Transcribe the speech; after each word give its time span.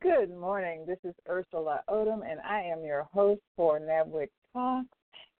Good 0.00 0.36
morning. 0.36 0.84
This 0.88 0.98
is 1.04 1.14
Ursula 1.28 1.82
Odom, 1.88 2.28
and 2.28 2.40
I 2.40 2.62
am 2.62 2.82
your 2.82 3.06
host 3.12 3.40
for 3.56 3.78
NABWIC 3.78 4.28
Talks. 4.52 4.88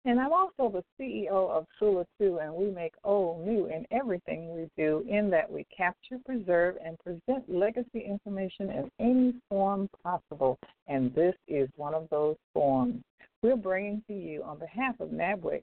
And 0.04 0.20
I'm 0.20 0.32
also 0.32 0.70
the 0.70 0.84
CEO 0.96 1.50
of 1.50 1.66
Sula 1.76 2.06
2, 2.20 2.38
and 2.40 2.54
we 2.54 2.70
make 2.70 2.94
old 3.02 3.44
new 3.44 3.66
in 3.66 3.84
everything 3.90 4.54
we 4.54 4.70
do, 4.76 5.04
in 5.08 5.28
that 5.30 5.50
we 5.50 5.66
capture, 5.76 6.18
preserve, 6.24 6.76
and 6.84 6.96
present 7.00 7.52
legacy 7.52 7.98
information 8.06 8.70
in 8.70 8.90
any 9.00 9.34
form 9.48 9.88
possible. 10.04 10.56
And 10.86 11.12
this 11.16 11.34
is 11.48 11.68
one 11.74 11.94
of 11.94 12.06
those 12.10 12.36
forms. 12.52 13.02
We're 13.42 13.56
bringing 13.56 14.04
to 14.06 14.14
you, 14.14 14.44
on 14.44 14.60
behalf 14.60 14.94
of 15.00 15.08
NABWIC, 15.08 15.62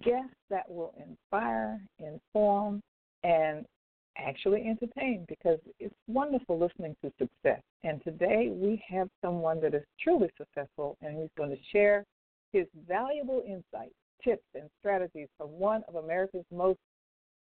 guests 0.00 0.36
that 0.48 0.70
will 0.70 0.94
inspire, 0.96 1.80
inform, 1.98 2.80
and 3.24 3.66
actually 4.16 4.66
entertain 4.66 5.24
because 5.28 5.58
it's 5.78 5.94
wonderful 6.06 6.58
listening 6.58 6.96
to 7.02 7.12
success. 7.18 7.60
And 7.82 8.02
today 8.04 8.50
we 8.52 8.82
have 8.88 9.08
someone 9.22 9.60
that 9.60 9.74
is 9.74 9.82
truly 10.02 10.30
successful 10.36 10.96
and 11.02 11.18
he's 11.18 11.30
going 11.36 11.50
to 11.50 11.62
share 11.72 12.04
his 12.52 12.66
valuable 12.88 13.42
insights, 13.46 13.94
tips, 14.22 14.44
and 14.54 14.70
strategies 14.78 15.28
from 15.36 15.48
one 15.50 15.82
of 15.88 15.96
America's 15.96 16.44
most 16.52 16.78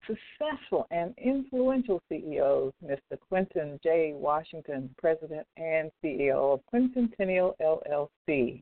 successful 0.07 0.85
and 0.91 1.13
influential 1.17 2.01
CEOs, 2.09 2.73
Mr. 2.83 3.17
Quinten 3.31 3.81
J. 3.81 4.13
Washington, 4.15 4.93
President 4.97 5.45
and 5.57 5.91
CEO 6.03 6.53
of 6.53 6.65
Quintessential 6.67 7.55
LLC. 7.61 8.61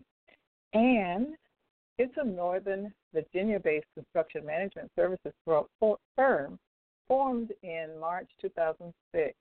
And 0.74 1.36
it's 1.98 2.14
a 2.18 2.26
Northern 2.26 2.94
Virginia 3.14 3.60
based 3.60 3.86
construction 3.94 4.46
management 4.46 4.90
services 4.96 5.34
firm 6.16 6.60
formed 7.08 7.52
in 7.64 7.90
March 8.00 8.30
2006. 8.42 9.34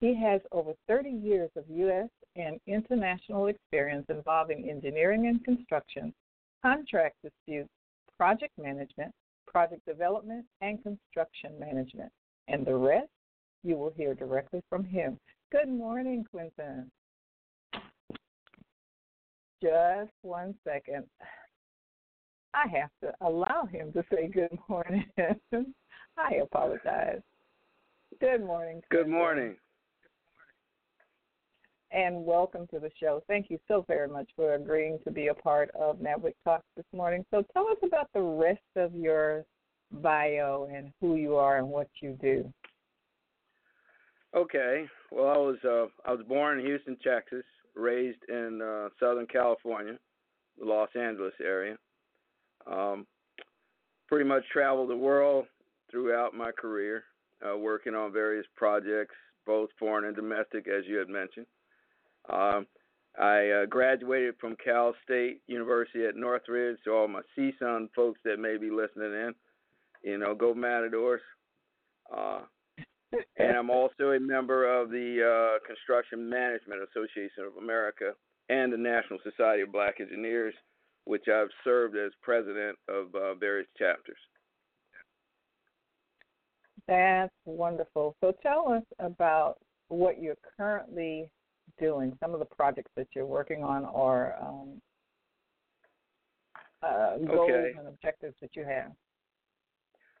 He 0.00 0.14
has 0.20 0.40
over 0.52 0.72
30 0.88 1.10
years 1.10 1.50
of 1.56 1.64
U.S. 1.68 2.08
and 2.36 2.60
international 2.66 3.46
experience 3.46 4.06
involving 4.08 4.68
engineering 4.68 5.26
and 5.26 5.42
construction, 5.44 6.12
contract 6.62 7.16
disputes, 7.22 7.70
project 8.18 8.52
management, 8.60 9.12
project 9.46 9.82
development, 9.86 10.44
and 10.60 10.82
construction 10.82 11.52
management. 11.58 12.10
And 12.48 12.66
the 12.66 12.74
rest 12.74 13.08
you 13.62 13.76
will 13.76 13.92
hear 13.96 14.14
directly 14.14 14.62
from 14.68 14.84
him. 14.84 15.18
Good 15.50 15.68
morning, 15.68 16.24
Quinten. 16.34 16.86
Just 19.62 20.12
one 20.22 20.54
second. 20.64 21.04
I 22.52 22.66
have 22.68 22.90
to 23.02 23.12
allow 23.26 23.66
him 23.70 23.92
to 23.92 24.04
say 24.12 24.28
good 24.28 24.56
morning. 24.68 25.06
I 26.16 26.34
apologize. 26.42 27.20
Good 28.20 28.42
morning. 28.42 28.82
Good 28.90 29.08
morning. 29.08 29.56
And 31.90 32.24
welcome 32.24 32.66
to 32.68 32.80
the 32.80 32.90
show. 32.98 33.22
Thank 33.28 33.50
you 33.50 33.58
so 33.68 33.84
very 33.86 34.08
much 34.08 34.28
for 34.34 34.54
agreeing 34.54 34.98
to 35.04 35.10
be 35.10 35.28
a 35.28 35.34
part 35.34 35.70
of 35.78 35.98
NABWIC 35.98 36.34
Talks 36.44 36.64
this 36.76 36.86
morning. 36.92 37.24
So 37.30 37.44
tell 37.52 37.68
us 37.68 37.76
about 37.84 38.10
the 38.12 38.20
rest 38.20 38.60
of 38.76 38.94
your 38.94 39.44
bio 40.02 40.68
and 40.72 40.92
who 41.00 41.16
you 41.16 41.36
are 41.36 41.58
and 41.58 41.68
what 41.68 41.88
you 42.00 42.18
do. 42.20 42.52
Okay. 44.34 44.86
Well, 45.12 45.28
I 45.28 45.36
was 45.36 45.56
uh, 45.64 46.08
I 46.08 46.12
was 46.12 46.24
born 46.26 46.58
in 46.58 46.66
Houston, 46.66 46.96
Texas, 47.04 47.44
raised 47.76 48.18
in 48.28 48.60
uh, 48.60 48.88
Southern 48.98 49.26
California, 49.26 49.96
the 50.58 50.64
Los 50.64 50.88
Angeles 50.96 51.34
area. 51.40 51.76
Um, 52.66 53.06
pretty 54.08 54.28
much 54.28 54.42
traveled 54.52 54.90
the 54.90 54.96
world, 54.96 55.46
throughout 55.94 56.34
my 56.34 56.50
career, 56.50 57.04
uh, 57.46 57.56
working 57.56 57.94
on 57.94 58.12
various 58.12 58.46
projects, 58.56 59.14
both 59.46 59.70
foreign 59.78 60.06
and 60.06 60.16
domestic, 60.16 60.66
as 60.66 60.82
you 60.88 60.96
had 60.96 61.08
mentioned. 61.08 61.46
Um, 62.28 62.66
I 63.16 63.62
uh, 63.62 63.66
graduated 63.66 64.34
from 64.40 64.56
Cal 64.62 64.92
State 65.04 65.40
University 65.46 66.04
at 66.04 66.16
Northridge. 66.16 66.78
so 66.84 66.96
all 66.96 67.08
my 67.08 67.20
CSUN 67.38 67.86
folks 67.94 68.18
that 68.24 68.40
may 68.40 68.56
be 68.56 68.70
listening 68.70 69.12
in, 69.12 69.34
you 70.02 70.18
know, 70.18 70.34
go 70.34 70.52
Matadors. 70.52 71.20
Uh, 72.14 72.40
and 73.38 73.56
I'm 73.56 73.70
also 73.70 74.10
a 74.10 74.18
member 74.18 74.66
of 74.66 74.90
the 74.90 75.22
uh, 75.22 75.64
Construction 75.64 76.28
Management 76.28 76.80
Association 76.90 77.44
of 77.46 77.62
America 77.62 78.14
and 78.48 78.72
the 78.72 78.76
National 78.76 79.20
Society 79.22 79.62
of 79.62 79.70
Black 79.70 80.00
Engineers, 80.00 80.54
which 81.04 81.28
I've 81.32 81.54
served 81.62 81.96
as 81.96 82.10
president 82.20 82.76
of 82.88 83.14
uh, 83.14 83.34
various 83.34 83.68
chapters. 83.78 84.18
That's 86.86 87.32
wonderful. 87.44 88.14
So 88.20 88.32
tell 88.42 88.72
us 88.72 88.82
about 88.98 89.56
what 89.88 90.20
you're 90.20 90.36
currently 90.56 91.30
doing, 91.78 92.16
some 92.20 92.34
of 92.34 92.40
the 92.40 92.46
projects 92.46 92.90
that 92.96 93.08
you're 93.14 93.26
working 93.26 93.62
on, 93.62 93.84
or 93.86 94.34
um, 94.40 94.80
uh, 96.82 97.16
goals 97.26 97.50
okay. 97.50 97.72
and 97.78 97.88
objectives 97.88 98.34
that 98.40 98.50
you 98.54 98.64
have. 98.64 98.92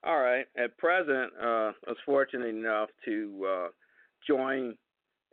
All 0.04 0.20
right. 0.20 0.46
At 0.56 0.76
present, 0.78 1.32
uh, 1.42 1.72
I 1.72 1.88
was 1.88 1.96
fortunate 2.04 2.48
enough 2.48 2.90
to 3.06 3.46
uh, 3.48 3.68
join 4.26 4.74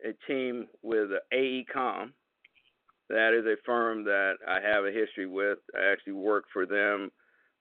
a 0.06 0.14
team 0.28 0.68
with 0.82 1.10
AECOM. 1.34 2.12
That 3.10 3.34
is 3.38 3.46
a 3.46 3.56
firm 3.66 4.06
that 4.06 4.36
I 4.48 4.60
have 4.62 4.86
a 4.86 4.92
history 4.92 5.28
with. 5.28 5.58
I 5.76 5.92
actually 5.92 6.14
worked 6.14 6.50
for 6.54 6.66
them 6.66 7.12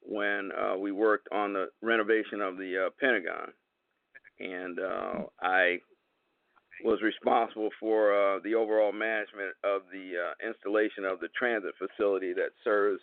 when 0.03 0.51
uh, 0.53 0.77
we 0.77 0.93
worked 0.93 1.29
on 1.33 1.53
the 1.53 1.67
renovation 1.83 2.41
of 2.41 2.57
the 2.57 2.87
uh, 2.87 2.91
Pentagon 3.01 3.53
and 4.41 4.81
uh, 4.81 5.25
I 5.41 5.79
was 6.83 7.01
responsible 7.03 7.69
for 7.79 8.13
uh, 8.13 8.41
the 8.43 8.55
overall 8.55 8.93
management 8.93 9.55
of 9.63 9.83
the 9.93 10.13
uh, 10.17 10.49
installation 10.49 11.05
of 11.05 11.21
the 11.21 11.29
transit 11.39 11.75
facility 11.79 12.33
that 12.33 12.51
serves 12.65 13.01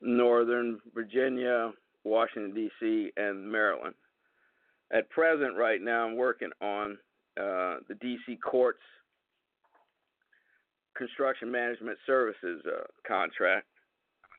Northern 0.00 0.80
Virginia, 0.92 1.70
Washington 2.02 2.52
D.C., 2.54 3.10
and 3.16 3.50
Maryland. 3.50 3.94
At 4.92 5.08
present, 5.10 5.56
right 5.56 5.80
now, 5.80 6.06
I'm 6.06 6.16
working 6.16 6.50
on 6.60 6.98
uh, 7.38 7.78
the 7.88 7.94
D.C. 8.00 8.36
courts 8.36 8.80
construction 10.96 11.50
management 11.50 11.98
services 12.06 12.62
uh, 12.66 12.84
contract 13.06 13.66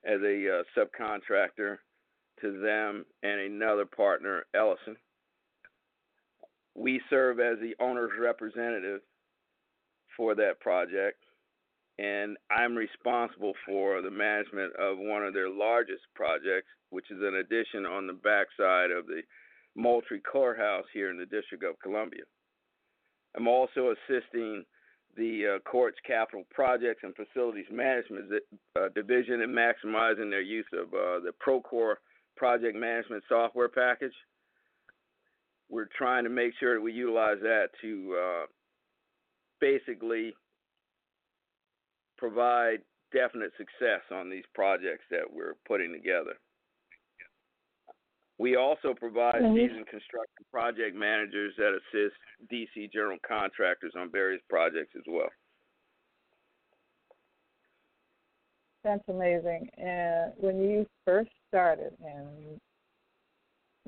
as 0.06 0.20
a 0.22 0.60
uh, 0.60 0.64
subcontractor 0.78 1.78
to 2.42 2.60
them 2.62 3.06
and 3.24 3.40
another 3.40 3.86
partner, 3.86 4.46
Ellison 4.54 4.98
we 6.76 7.02
serve 7.10 7.40
as 7.40 7.58
the 7.60 7.74
owner's 7.80 8.12
representative 8.20 9.02
for 10.16 10.36
that 10.36 10.60
project. 10.60 11.24
and 11.98 12.36
I'm 12.52 12.76
responsible 12.76 13.54
for 13.66 14.02
the 14.02 14.12
management 14.12 14.76
of 14.76 14.98
one 14.98 15.24
of 15.24 15.34
their 15.34 15.50
largest 15.50 16.04
projects, 16.14 16.68
which 16.90 17.10
is 17.10 17.22
an 17.22 17.36
addition 17.36 17.86
on 17.86 18.06
the 18.06 18.14
backside 18.14 18.92
of 18.92 19.08
the 19.08 19.22
Moultrie 19.76 20.20
Courthouse 20.20 20.84
here 20.94 21.10
in 21.10 21.18
the 21.18 21.26
District 21.26 21.64
of 21.64 21.80
Columbia. 21.80 22.24
I'm 23.38 23.48
also 23.48 23.94
assisting 23.96 24.66
the 25.16 25.56
uh, 25.56 25.60
court's 25.70 25.98
capital 26.06 26.44
projects 26.52 27.04
and 27.04 27.16
facilities 27.16 27.72
management 27.72 28.30
uh, 28.76 28.90
division 28.94 29.40
in 29.40 29.52
maximizing 29.52 30.30
their 30.30 30.42
use 30.42 30.68
of 30.74 30.88
uh, 30.94 31.24
the 31.24 31.32
Procore 31.46 31.96
project 32.36 32.76
management 32.76 33.24
software 33.30 33.70
package. 33.70 34.14
We're 35.70 35.90
trying 35.98 36.24
to 36.26 36.30
make 36.30 36.54
sure 36.60 36.76
that 36.76 36.82
we 36.82 36.94
utilize 36.94 37.38
that 37.42 37.70
to 37.82 38.18
uh, 38.22 38.46
basically 39.60 40.34
provide 42.18 42.80
definite 43.14 43.52
success 43.58 44.02
on 44.12 44.30
these 44.30 44.44
projects 44.54 45.04
that 45.10 45.24
we're 45.32 45.56
putting 45.68 45.92
together. 45.92 46.36
We 48.38 48.58
also 48.58 48.94
provide 48.94 49.36
mm-hmm. 49.36 49.56
seasoned 49.56 49.88
construction 49.88 50.44
project 50.52 50.96
managers 50.96 51.54
that 51.58 51.72
assist 51.72 52.16
DC 52.52 52.92
general 52.92 53.18
contractors 53.26 53.94
on 53.98 54.12
various 54.12 54.42
projects 54.50 54.92
as 54.96 55.04
well. 55.08 55.30
That's 58.84 59.04
amazing. 59.08 59.70
And 59.78 60.34
when 60.38 60.62
you 60.62 60.86
first 61.06 61.32
started 61.56 61.94
and 62.06 62.60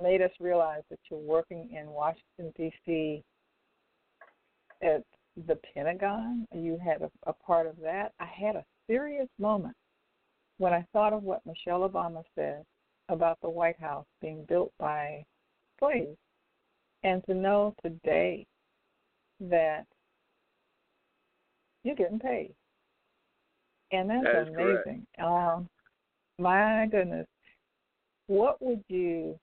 made 0.01 0.21
us 0.21 0.31
realize 0.39 0.83
that 0.89 0.99
you're 1.11 1.19
working 1.19 1.69
in 1.77 1.89
Washington 1.89 2.53
D.C. 2.55 3.21
at 4.81 5.03
the 5.47 5.59
Pentagon, 5.73 6.47
you 6.55 6.79
had 6.81 7.01
a, 7.01 7.11
a 7.29 7.33
part 7.33 7.67
of 7.67 7.75
that. 7.83 8.13
I 8.21 8.25
had 8.25 8.55
a 8.55 8.63
serious 8.89 9.27
moment 9.37 9.75
when 10.59 10.71
I 10.71 10.85
thought 10.93 11.11
of 11.11 11.23
what 11.23 11.45
Michelle 11.45 11.87
Obama 11.87 12.23
said 12.35 12.63
about 13.09 13.37
the 13.41 13.49
White 13.49 13.79
House 13.81 14.05
being 14.21 14.45
built 14.47 14.71
by 14.79 15.25
slaves, 15.77 16.15
and 17.03 17.21
to 17.25 17.33
know 17.33 17.75
today 17.83 18.45
that 19.41 19.85
you're 21.83 21.95
getting 21.95 22.19
paid, 22.19 22.53
and 23.91 24.09
that's 24.09 24.23
that 24.23 24.47
amazing. 24.47 25.05
Um, 25.21 25.67
my 26.39 26.87
goodness, 26.89 27.27
what 28.27 28.62
would 28.62 28.83
you 28.88 29.39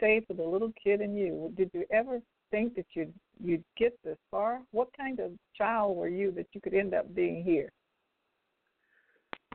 say 0.00 0.20
to 0.20 0.34
the 0.34 0.42
little 0.42 0.72
kid 0.82 1.00
in 1.00 1.16
you? 1.16 1.52
Did 1.56 1.70
you 1.74 1.84
ever 1.92 2.20
think 2.50 2.74
that 2.76 2.86
you'd 2.94 3.12
you'd 3.42 3.64
get 3.76 3.96
this 4.04 4.18
far? 4.30 4.60
What 4.70 4.88
kind 4.96 5.20
of 5.20 5.32
child 5.56 5.96
were 5.96 6.08
you 6.08 6.32
that 6.32 6.46
you 6.52 6.60
could 6.60 6.74
end 6.74 6.94
up 6.94 7.14
being 7.14 7.42
here? 7.42 7.70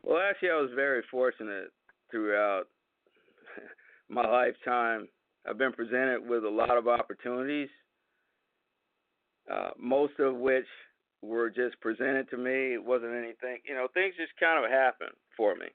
Well, 0.04 0.20
actually, 0.20 0.50
I 0.50 0.62
was 0.62 0.72
very 0.76 1.04
fortunate 1.10 1.70
throughout 2.12 2.66
my 4.10 4.28
lifetime. 4.30 5.08
I've 5.48 5.58
been 5.58 5.74
presented 5.74 6.28
with 6.28 6.44
a 6.44 6.50
lot 6.50 6.78
of 6.78 6.88
opportunities, 6.88 7.70
uh, 9.52 9.70
most 9.80 10.20
of 10.20 10.36
which 10.36 10.66
were 11.22 11.50
just 11.50 11.80
presented 11.82 12.30
to 12.30 12.38
me. 12.38 12.74
It 12.74 12.84
wasn't 12.84 13.14
anything, 13.14 13.60
you 13.68 13.74
know, 13.74 13.88
things 13.94 14.14
just 14.18 14.34
kind 14.40 14.64
of 14.64 14.70
happened 14.70 15.16
for 15.36 15.56
me. 15.56 15.68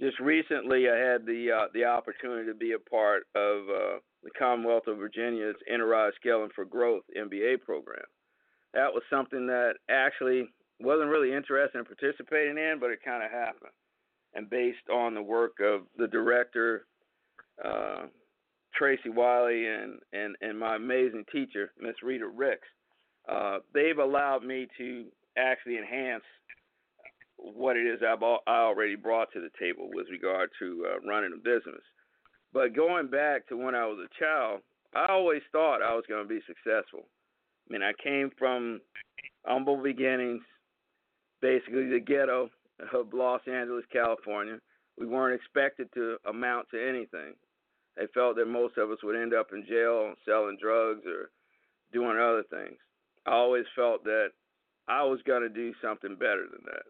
Just 0.00 0.18
recently, 0.18 0.88
I 0.88 0.96
had 0.96 1.24
the 1.24 1.50
uh, 1.52 1.66
the 1.72 1.84
opportunity 1.84 2.48
to 2.48 2.54
be 2.54 2.72
a 2.72 2.90
part 2.90 3.24
of 3.34 3.68
uh, 3.68 3.98
the 4.22 4.30
Commonwealth 4.36 4.86
of 4.86 4.98
Virginia's 4.98 5.56
Enterprise 5.72 6.12
Scaling 6.20 6.50
for 6.54 6.64
Growth 6.64 7.04
MBA 7.16 7.62
program. 7.62 8.04
That 8.72 8.92
was 8.92 9.02
something 9.08 9.46
that 9.46 9.74
actually 9.88 10.48
wasn't 10.80 11.10
really 11.10 11.32
interested 11.32 11.78
in 11.78 11.84
participating 11.84 12.58
in, 12.58 12.78
but 12.80 12.90
it 12.90 12.98
kind 13.04 13.22
of 13.22 13.30
happened 13.30 13.70
and 14.34 14.50
based 14.50 14.88
on 14.92 15.14
the 15.14 15.22
work 15.22 15.54
of 15.60 15.82
the 15.96 16.08
director, 16.08 16.86
uh, 17.64 18.06
Tracy 18.74 19.08
Wiley, 19.08 19.66
and, 19.66 19.98
and, 20.12 20.36
and 20.40 20.58
my 20.58 20.76
amazing 20.76 21.24
teacher, 21.30 21.72
Miss 21.80 21.94
Rita 22.02 22.26
Ricks, 22.26 22.68
uh, 23.28 23.58
they've 23.72 23.98
allowed 23.98 24.44
me 24.44 24.66
to 24.76 25.06
actually 25.38 25.78
enhance 25.78 26.24
what 27.52 27.76
it 27.76 27.86
is 27.86 28.00
I've 28.02 28.22
I 28.22 28.38
already 28.46 28.96
brought 28.96 29.32
to 29.32 29.40
the 29.40 29.50
table 29.60 29.90
with 29.92 30.06
regard 30.10 30.50
to 30.60 30.86
uh, 30.88 31.08
running 31.08 31.32
a 31.34 31.36
business. 31.36 31.82
But 32.52 32.74
going 32.74 33.08
back 33.08 33.46
to 33.48 33.56
when 33.56 33.74
I 33.74 33.86
was 33.86 33.98
a 33.98 34.18
child, 34.18 34.60
I 34.94 35.06
always 35.10 35.42
thought 35.52 35.82
I 35.82 35.94
was 35.94 36.04
going 36.08 36.22
to 36.22 36.28
be 36.28 36.40
successful. 36.46 37.00
I 37.68 37.72
mean, 37.72 37.82
I 37.82 37.92
came 38.02 38.30
from 38.38 38.80
humble 39.44 39.82
beginnings, 39.82 40.42
basically 41.42 41.88
the 41.90 42.00
ghetto, 42.00 42.50
of 42.92 43.12
Los 43.12 43.40
Angeles, 43.46 43.84
California. 43.92 44.58
We 44.98 45.06
weren't 45.06 45.40
expected 45.40 45.88
to 45.94 46.16
amount 46.28 46.68
to 46.70 46.88
anything. 46.88 47.34
They 47.96 48.06
felt 48.12 48.36
that 48.36 48.46
most 48.46 48.76
of 48.78 48.90
us 48.90 48.98
would 49.02 49.20
end 49.20 49.34
up 49.34 49.48
in 49.52 49.64
jail 49.66 50.14
selling 50.24 50.56
drugs 50.60 51.02
or 51.06 51.30
doing 51.92 52.18
other 52.18 52.44
things. 52.50 52.78
I 53.26 53.32
always 53.32 53.64
felt 53.76 54.04
that 54.04 54.28
I 54.88 55.02
was 55.04 55.20
going 55.26 55.42
to 55.42 55.48
do 55.48 55.72
something 55.82 56.16
better 56.16 56.46
than 56.50 56.62
that. 56.66 56.84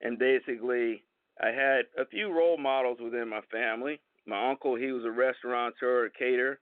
And 0.00 0.18
basically, 0.18 1.02
I 1.42 1.48
had 1.48 1.86
a 1.98 2.06
few 2.10 2.32
role 2.32 2.58
models 2.58 2.98
within 3.02 3.28
my 3.28 3.40
family. 3.52 4.00
My 4.26 4.50
uncle, 4.50 4.74
he 4.74 4.92
was 4.92 5.04
a 5.04 5.10
restaurateur, 5.10 6.08
caterer 6.10 6.58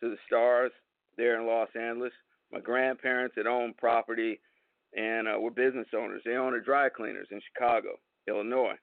to 0.00 0.10
the 0.10 0.16
stars 0.26 0.70
there 1.16 1.40
in 1.40 1.46
Los 1.46 1.68
Angeles. 1.78 2.12
My 2.52 2.60
grandparents 2.60 3.34
had 3.36 3.46
owned 3.46 3.76
property 3.76 4.40
and 4.96 5.28
uh, 5.28 5.38
were 5.38 5.50
business 5.50 5.88
owners. 5.96 6.22
They 6.24 6.36
owned 6.36 6.56
a 6.56 6.62
dry 6.62 6.88
cleaners 6.88 7.28
in 7.30 7.40
Chicago, 7.52 7.98
Illinois. 8.26 8.76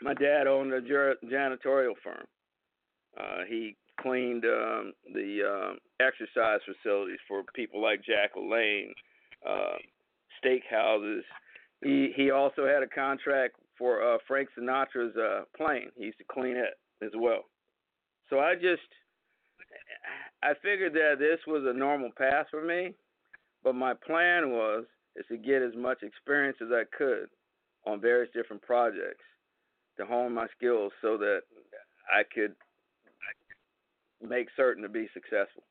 My 0.00 0.14
dad 0.14 0.46
owned 0.46 0.72
a 0.72 0.80
janitorial 0.80 1.94
firm. 2.02 2.26
Uh, 3.18 3.44
he 3.48 3.76
cleaned 4.00 4.44
um, 4.44 4.92
the 5.14 5.40
uh, 5.42 6.04
exercise 6.04 6.60
facilities 6.66 7.18
for 7.26 7.44
people 7.54 7.80
like 7.80 8.04
Jack 8.04 8.34
LaLanne, 8.36 8.92
uh, 9.48 9.76
steakhouses. 10.44 11.22
He 11.86 12.12
he 12.16 12.32
also 12.32 12.66
had 12.66 12.82
a 12.82 12.88
contract 12.88 13.54
for 13.78 14.02
uh, 14.02 14.18
Frank 14.26 14.48
Sinatra's 14.58 15.16
uh, 15.16 15.42
plane. 15.56 15.90
He 15.96 16.06
used 16.06 16.18
to 16.18 16.24
clean 16.28 16.56
it 16.56 16.74
as 17.00 17.12
well. 17.14 17.44
So 18.28 18.40
I 18.40 18.54
just 18.54 18.82
I 20.42 20.54
figured 20.62 20.94
that 20.94 21.20
this 21.20 21.38
was 21.46 21.62
a 21.64 21.72
normal 21.72 22.10
path 22.18 22.46
for 22.50 22.60
me, 22.60 22.94
but 23.62 23.76
my 23.76 23.94
plan 23.94 24.50
was 24.50 24.84
is 25.14 25.24
to 25.28 25.36
get 25.36 25.62
as 25.62 25.76
much 25.76 26.02
experience 26.02 26.58
as 26.60 26.72
I 26.72 26.82
could 26.96 27.28
on 27.86 28.00
various 28.00 28.32
different 28.34 28.62
projects 28.62 29.24
to 29.96 30.04
hone 30.04 30.34
my 30.34 30.48
skills 30.56 30.92
so 31.00 31.16
that 31.18 31.42
I 32.12 32.22
could 32.34 32.56
make 34.28 34.48
certain 34.56 34.82
to 34.82 34.88
be 34.88 35.08
successful. 35.14 35.62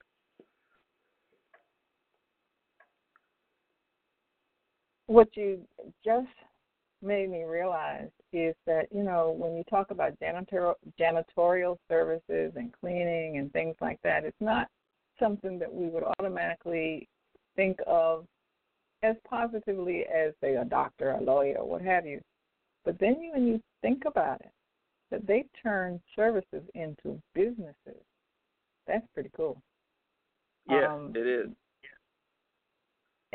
What 5.16 5.38
you 5.38 5.62
just 6.04 6.28
made 7.02 7.30
me 7.30 7.46
realize 7.46 8.10
is 8.34 8.54
that 8.66 8.88
you 8.92 9.02
know 9.02 9.34
when 9.38 9.56
you 9.56 9.64
talk 9.70 9.90
about 9.90 10.20
janitorial 10.20 10.74
janitorial 11.00 11.78
services 11.88 12.52
and 12.58 12.74
cleaning 12.82 13.38
and 13.38 13.50
things 13.54 13.78
like 13.80 13.98
that, 14.04 14.26
it's 14.26 14.36
not 14.42 14.68
something 15.18 15.58
that 15.58 15.74
we 15.74 15.88
would 15.88 16.04
automatically 16.20 17.08
think 17.56 17.80
of 17.88 18.26
as 19.04 19.16
positively 19.26 20.04
as 20.14 20.34
say 20.42 20.56
a 20.56 20.66
doctor, 20.66 21.12
a 21.12 21.24
lawyer, 21.24 21.60
or 21.60 21.66
what 21.70 21.82
have 21.82 22.06
you. 22.06 22.20
But 22.84 23.00
then 23.00 23.22
you, 23.22 23.32
when 23.32 23.48
you 23.48 23.62
think 23.82 24.04
about 24.06 24.42
it, 24.42 24.52
that 25.12 25.26
they 25.26 25.46
turn 25.64 26.02
services 26.14 26.64
into 26.74 27.22
businesses. 27.34 28.04
That's 28.86 29.08
pretty 29.14 29.32
cool. 29.34 29.62
Yeah, 30.70 30.94
um, 30.94 31.14
it 31.16 31.26
is. 31.26 31.48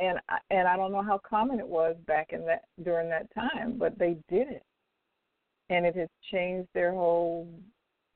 And 0.00 0.18
I, 0.28 0.38
and 0.50 0.66
I 0.66 0.76
don't 0.76 0.92
know 0.92 1.02
how 1.02 1.18
common 1.18 1.58
it 1.58 1.66
was 1.66 1.94
back 2.06 2.28
in 2.32 2.44
that 2.46 2.62
during 2.82 3.08
that 3.10 3.26
time, 3.34 3.76
but 3.78 3.98
they 3.98 4.16
did 4.30 4.48
it, 4.48 4.62
and 5.68 5.84
it 5.84 5.94
has 5.96 6.08
changed 6.30 6.68
their 6.72 6.92
whole 6.92 7.48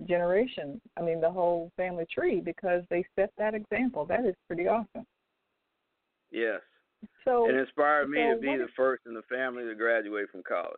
generation. 0.09 0.81
I 0.97 1.03
mean, 1.03 1.21
the 1.21 1.31
whole 1.31 1.71
family 1.77 2.07
tree 2.13 2.41
because 2.41 2.85
they 2.89 3.05
set 3.17 3.31
that 3.37 3.55
example. 3.55 4.07
That 4.07 4.25
is 4.25 4.35
pretty 4.49 4.67
awesome. 4.67 5.05
Yes, 6.31 6.61
so 7.25 7.49
it 7.49 7.55
inspired 7.55 8.09
me 8.09 8.19
so 8.19 8.35
to 8.35 8.41
be 8.41 8.57
the 8.57 8.69
first 8.77 9.03
in 9.07 9.15
the 9.15 9.23
family 9.23 9.65
to 9.65 9.75
graduate 9.75 10.29
from 10.31 10.43
college. 10.47 10.77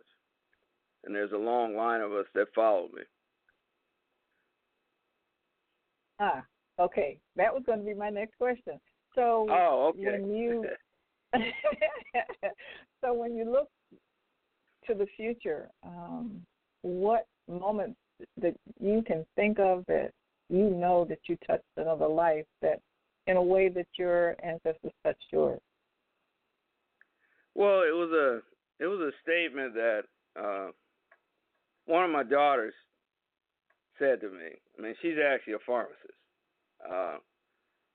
And 1.05 1.15
there's 1.15 1.33
a 1.33 1.37
long 1.37 1.77
line 1.77 2.01
of 2.01 2.13
us 2.13 2.27
that 2.35 2.47
followed 2.55 2.93
me. 2.93 3.03
Ah, 6.19 6.45
okay. 6.81 7.19
That 7.37 7.53
was 7.53 7.63
going 7.65 7.79
to 7.79 7.85
be 7.85 7.95
my 7.95 8.11
next 8.11 8.37
question. 8.39 8.81
So 9.15 9.47
oh, 9.51 9.93
okay. 9.95 10.21
when 10.21 10.35
you 10.35 10.65
so 13.00 13.12
when 13.12 13.37
you 13.37 13.50
look 13.50 13.68
to 14.87 14.95
the 14.95 15.06
future, 15.16 15.68
um, 15.85 16.42
what 16.83 17.26
moments 17.49 17.99
that 18.40 18.54
you 18.80 19.02
can 19.06 19.25
think 19.37 19.59
of 19.59 19.85
that 19.87 20.11
you 20.49 20.71
know 20.71 21.04
that 21.09 21.18
you 21.28 21.37
touched 21.47 21.64
another 21.76 22.06
life 22.06 22.45
that 22.62 22.80
in 23.26 23.37
a 23.37 23.42
way 23.42 23.68
that 23.68 23.87
your 23.99 24.37
ancestors 24.42 24.92
touched 25.04 25.25
yours? 25.33 25.61
Well, 27.54 27.80
it 27.83 27.95
was 27.95 28.11
a 28.12 28.83
it 28.83 28.87
was 28.87 29.00
a 29.00 29.12
statement 29.23 29.75
that 29.75 30.02
uh, 30.38 30.71
one 31.87 32.04
of 32.04 32.11
my 32.11 32.23
daughters 32.23 32.75
said 33.99 34.21
to 34.21 34.28
me. 34.28 34.50
I 34.78 34.83
mean, 34.83 34.95
she's 35.00 35.16
actually 35.25 35.54
a 35.54 35.59
pharmacist, 35.66 35.99
uh, 36.88 37.16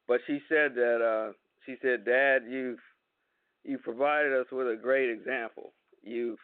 but 0.08 0.20
she 0.26 0.40
said 0.50 0.74
that 0.76 1.02
uh, 1.02 1.34
she 1.66 1.76
said, 1.82 2.06
"Dad, 2.06 2.44
you've 2.50 2.80
you've 3.64 3.84
provided 3.84 4.34
us 4.34 4.48
with 4.52 4.68
a 4.68 4.80
great 4.82 5.10
example. 5.10 5.74
You've 6.04 6.40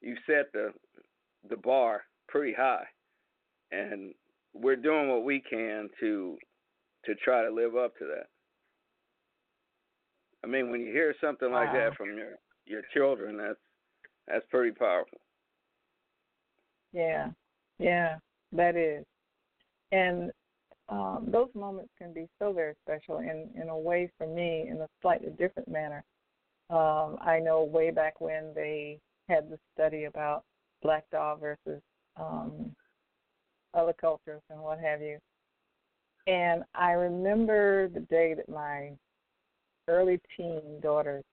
you've 0.00 0.18
set 0.26 0.52
the 0.52 0.72
the 1.48 1.56
bar 1.56 2.02
pretty 2.28 2.52
high, 2.52 2.84
and 3.72 4.12
we're 4.52 4.76
doing 4.76 5.08
what 5.08 5.24
we 5.24 5.42
can 5.48 5.88
to 6.00 6.36
to 7.04 7.14
try 7.16 7.42
to 7.44 7.52
live 7.52 7.76
up 7.76 7.96
to 7.98 8.04
that." 8.06 8.26
I 10.42 10.46
mean, 10.46 10.70
when 10.70 10.80
you 10.80 10.92
hear 10.92 11.14
something 11.20 11.50
like 11.50 11.72
wow. 11.72 11.88
that 11.88 11.96
from 11.96 12.16
your 12.16 12.36
your 12.66 12.82
children, 12.94 13.36
that's 13.36 13.58
that's 14.26 14.44
pretty 14.50 14.72
powerful. 14.72 15.18
Yeah, 16.92 17.30
yeah, 17.78 18.16
that 18.52 18.76
is, 18.76 19.04
and 19.92 20.30
um, 20.88 21.28
those 21.30 21.50
moments 21.54 21.90
can 21.98 22.12
be 22.12 22.26
so 22.38 22.52
very 22.52 22.74
special. 22.84 23.18
In 23.18 23.48
in 23.60 23.68
a 23.68 23.78
way, 23.78 24.10
for 24.18 24.26
me, 24.26 24.66
in 24.68 24.80
a 24.80 24.86
slightly 25.00 25.30
different 25.38 25.68
manner. 25.68 26.04
Um, 26.70 27.18
I 27.20 27.40
know 27.42 27.64
way 27.64 27.90
back 27.90 28.20
when 28.20 28.52
they 28.54 28.98
had 29.28 29.50
the 29.50 29.58
study 29.74 30.04
about 30.04 30.44
Black 30.82 31.04
Dog 31.10 31.40
versus 31.40 31.82
um, 32.16 32.74
other 33.74 33.94
cultures 34.00 34.42
and 34.50 34.60
what 34.60 34.78
have 34.78 35.00
you. 35.00 35.18
And 36.26 36.62
I 36.74 36.92
remember 36.92 37.88
the 37.88 38.00
day 38.00 38.34
that 38.34 38.48
my 38.48 38.90
early 39.88 40.20
teen 40.36 40.60
daughters 40.82 41.24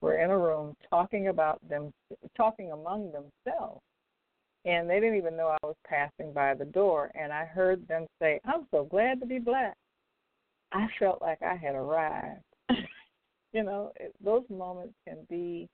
were 0.00 0.18
in 0.22 0.30
a 0.30 0.38
room 0.38 0.74
talking 0.88 1.28
about 1.28 1.60
them, 1.68 1.92
talking 2.36 2.72
among 2.72 3.12
themselves. 3.12 3.82
And 4.64 4.88
they 4.88 5.00
didn't 5.00 5.16
even 5.16 5.36
know 5.36 5.48
I 5.48 5.66
was 5.66 5.76
passing 5.86 6.32
by 6.32 6.54
the 6.54 6.64
door. 6.64 7.10
And 7.14 7.32
I 7.32 7.44
heard 7.44 7.86
them 7.88 8.06
say, 8.20 8.40
I'm 8.44 8.66
so 8.70 8.84
glad 8.84 9.20
to 9.20 9.26
be 9.26 9.38
black. 9.38 9.76
I 10.72 10.86
felt 10.98 11.20
like 11.22 11.42
I 11.42 11.56
had 11.56 11.74
arrived. 11.74 12.42
You 13.52 13.62
know, 13.62 13.92
it, 13.96 14.14
those 14.22 14.44
moments 14.50 14.94
can 15.06 15.18
be 15.28 15.68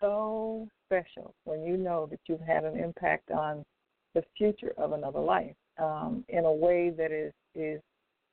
so 0.00 0.68
special 0.86 1.34
when 1.44 1.62
you 1.62 1.76
know 1.76 2.06
that 2.10 2.20
you've 2.26 2.40
had 2.40 2.64
an 2.64 2.78
impact 2.78 3.30
on 3.30 3.64
the 4.14 4.22
future 4.36 4.72
of 4.76 4.92
another 4.92 5.20
life 5.20 5.54
um, 5.78 6.24
in 6.28 6.44
a 6.44 6.52
way 6.52 6.90
that 6.90 7.12
is 7.12 7.32
is 7.54 7.80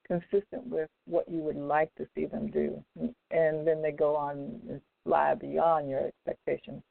consistent 0.07 0.65
with 0.65 0.89
what 1.05 1.29
you 1.29 1.37
would 1.39 1.55
like 1.55 1.93
to 1.95 2.05
see 2.15 2.25
them 2.25 2.49
do, 2.49 2.83
and 3.31 3.67
then 3.67 3.81
they 3.81 3.91
go 3.91 4.15
on 4.15 4.59
and 4.67 4.81
fly 5.05 5.35
beyond 5.35 5.87
your 5.89 6.07
expectations. 6.07 6.81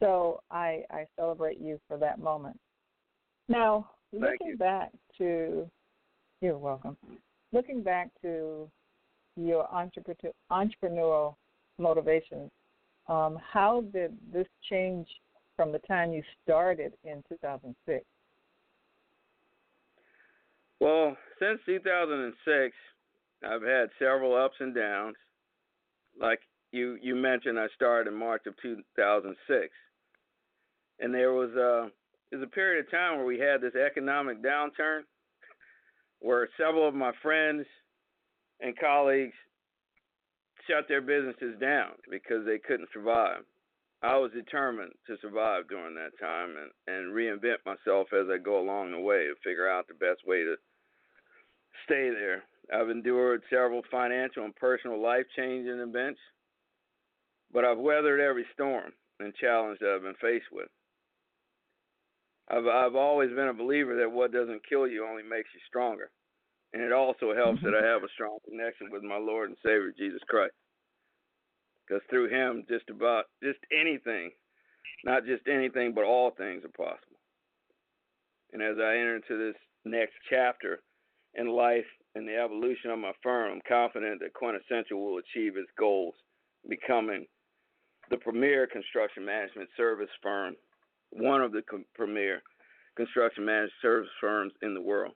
So 0.00 0.40
I 0.50 0.82
I 0.90 1.06
celebrate 1.16 1.60
you 1.60 1.80
for 1.88 1.96
that 1.98 2.18
moment. 2.18 2.58
Now, 3.48 3.90
looking 4.12 4.56
back 4.56 4.90
to 5.18 5.70
you're 6.40 6.58
welcome. 6.58 6.96
Looking 7.52 7.82
back 7.82 8.10
to 8.22 8.70
your 9.38 9.66
entrepreneurial 10.50 11.34
motivations, 11.78 12.50
um, 13.08 13.38
how 13.52 13.84
did 13.92 14.16
this 14.32 14.46
change 14.68 15.06
from 15.56 15.72
the 15.72 15.78
time 15.80 16.12
you 16.12 16.22
started 16.44 16.92
in 17.04 17.22
2006? 17.28 18.04
Well, 20.80 21.16
since 21.40 21.60
2006, 21.66 22.74
I've 23.44 23.62
had 23.62 23.88
several 23.98 24.36
ups 24.36 24.56
and 24.60 24.74
downs. 24.74 25.16
Like 26.20 26.40
you 26.72 26.98
you 27.00 27.14
mentioned, 27.14 27.58
I 27.58 27.66
started 27.74 28.10
in 28.10 28.18
March 28.18 28.42
of 28.46 28.54
2006, 28.60 29.68
and 31.00 31.14
there 31.14 31.32
was 31.32 31.50
a 31.50 31.90
there 32.30 32.38
was 32.38 32.46
a 32.46 32.54
period 32.54 32.84
of 32.84 32.90
time 32.90 33.16
where 33.16 33.26
we 33.26 33.38
had 33.38 33.60
this 33.60 33.74
economic 33.74 34.42
downturn, 34.42 35.02
where 36.20 36.48
several 36.56 36.86
of 36.86 36.94
my 36.94 37.12
friends 37.22 37.64
and 38.60 38.78
colleagues 38.78 39.34
shut 40.68 40.86
their 40.88 41.00
businesses 41.00 41.58
down 41.60 41.92
because 42.10 42.44
they 42.44 42.58
couldn't 42.58 42.88
survive. 42.92 43.42
I 44.02 44.16
was 44.16 44.30
determined 44.32 44.92
to 45.08 45.16
survive 45.20 45.68
during 45.68 45.94
that 45.96 46.18
time 46.20 46.54
and, 46.56 46.70
and 46.86 47.14
reinvent 47.14 47.66
myself 47.66 48.08
as 48.12 48.28
I 48.32 48.38
go 48.38 48.60
along 48.60 48.92
the 48.92 49.00
way 49.00 49.24
to 49.26 49.34
figure 49.42 49.68
out 49.68 49.88
the 49.88 49.94
best 49.94 50.26
way 50.26 50.44
to 50.44 50.54
stay 51.84 52.10
there. 52.10 52.44
I've 52.72 52.90
endured 52.90 53.42
several 53.50 53.82
financial 53.90 54.44
and 54.44 54.54
personal 54.54 55.02
life 55.02 55.24
changing 55.34 55.80
events, 55.80 56.20
but 57.52 57.64
I've 57.64 57.78
weathered 57.78 58.20
every 58.20 58.46
storm 58.54 58.92
and 59.18 59.34
challenge 59.34 59.78
that 59.80 59.94
I've 59.94 60.02
been 60.02 60.14
faced 60.20 60.52
with. 60.52 60.68
I've 62.50 62.66
I've 62.66 62.94
always 62.94 63.30
been 63.30 63.48
a 63.48 63.54
believer 63.54 63.96
that 63.96 64.10
what 64.10 64.32
doesn't 64.32 64.68
kill 64.68 64.86
you 64.86 65.06
only 65.06 65.22
makes 65.22 65.48
you 65.54 65.60
stronger. 65.66 66.10
And 66.72 66.82
it 66.82 66.92
also 66.92 67.34
helps 67.34 67.62
that 67.62 67.72
mm-hmm. 67.72 67.84
I 67.84 67.88
have 67.88 68.02
a 68.02 68.12
strong 68.14 68.38
connection 68.48 68.90
with 68.90 69.02
my 69.02 69.16
Lord 69.16 69.48
and 69.48 69.58
Savior 69.64 69.92
Jesus 69.96 70.20
Christ. 70.28 70.54
Because 71.86 72.02
through 72.10 72.28
him 72.28 72.64
just 72.68 72.90
about 72.90 73.24
just 73.42 73.60
anything, 73.72 74.30
not 75.04 75.24
just 75.24 75.48
anything, 75.48 75.94
but 75.94 76.04
all 76.04 76.30
things 76.36 76.62
are 76.64 76.76
possible. 76.76 77.16
And 78.52 78.62
as 78.62 78.76
I 78.78 78.96
enter 78.96 79.16
into 79.16 79.38
this 79.38 79.56
next 79.84 80.14
chapter, 80.28 80.80
in 81.34 81.48
life 81.48 81.84
and 82.14 82.26
the 82.26 82.36
evolution 82.36 82.90
of 82.90 82.98
my 82.98 83.12
firm, 83.22 83.52
I'm 83.52 83.60
confident 83.68 84.20
that 84.20 84.34
Quintessential 84.34 85.00
will 85.00 85.18
achieve 85.18 85.56
its 85.56 85.70
goals, 85.78 86.14
becoming 86.68 87.26
the 88.10 88.16
premier 88.16 88.66
construction 88.66 89.24
management 89.24 89.68
service 89.76 90.10
firm, 90.22 90.56
one 91.10 91.42
of 91.42 91.52
the 91.52 91.62
premier 91.94 92.42
construction 92.96 93.44
management 93.44 93.72
service 93.80 94.10
firms 94.20 94.52
in 94.62 94.74
the 94.74 94.80
world. 94.80 95.12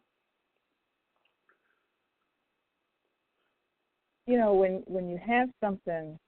You 4.32 4.38
know, 4.38 4.54
when 4.54 4.82
when 4.86 5.10
you 5.10 5.18
have 5.18 5.50
something 5.60 6.18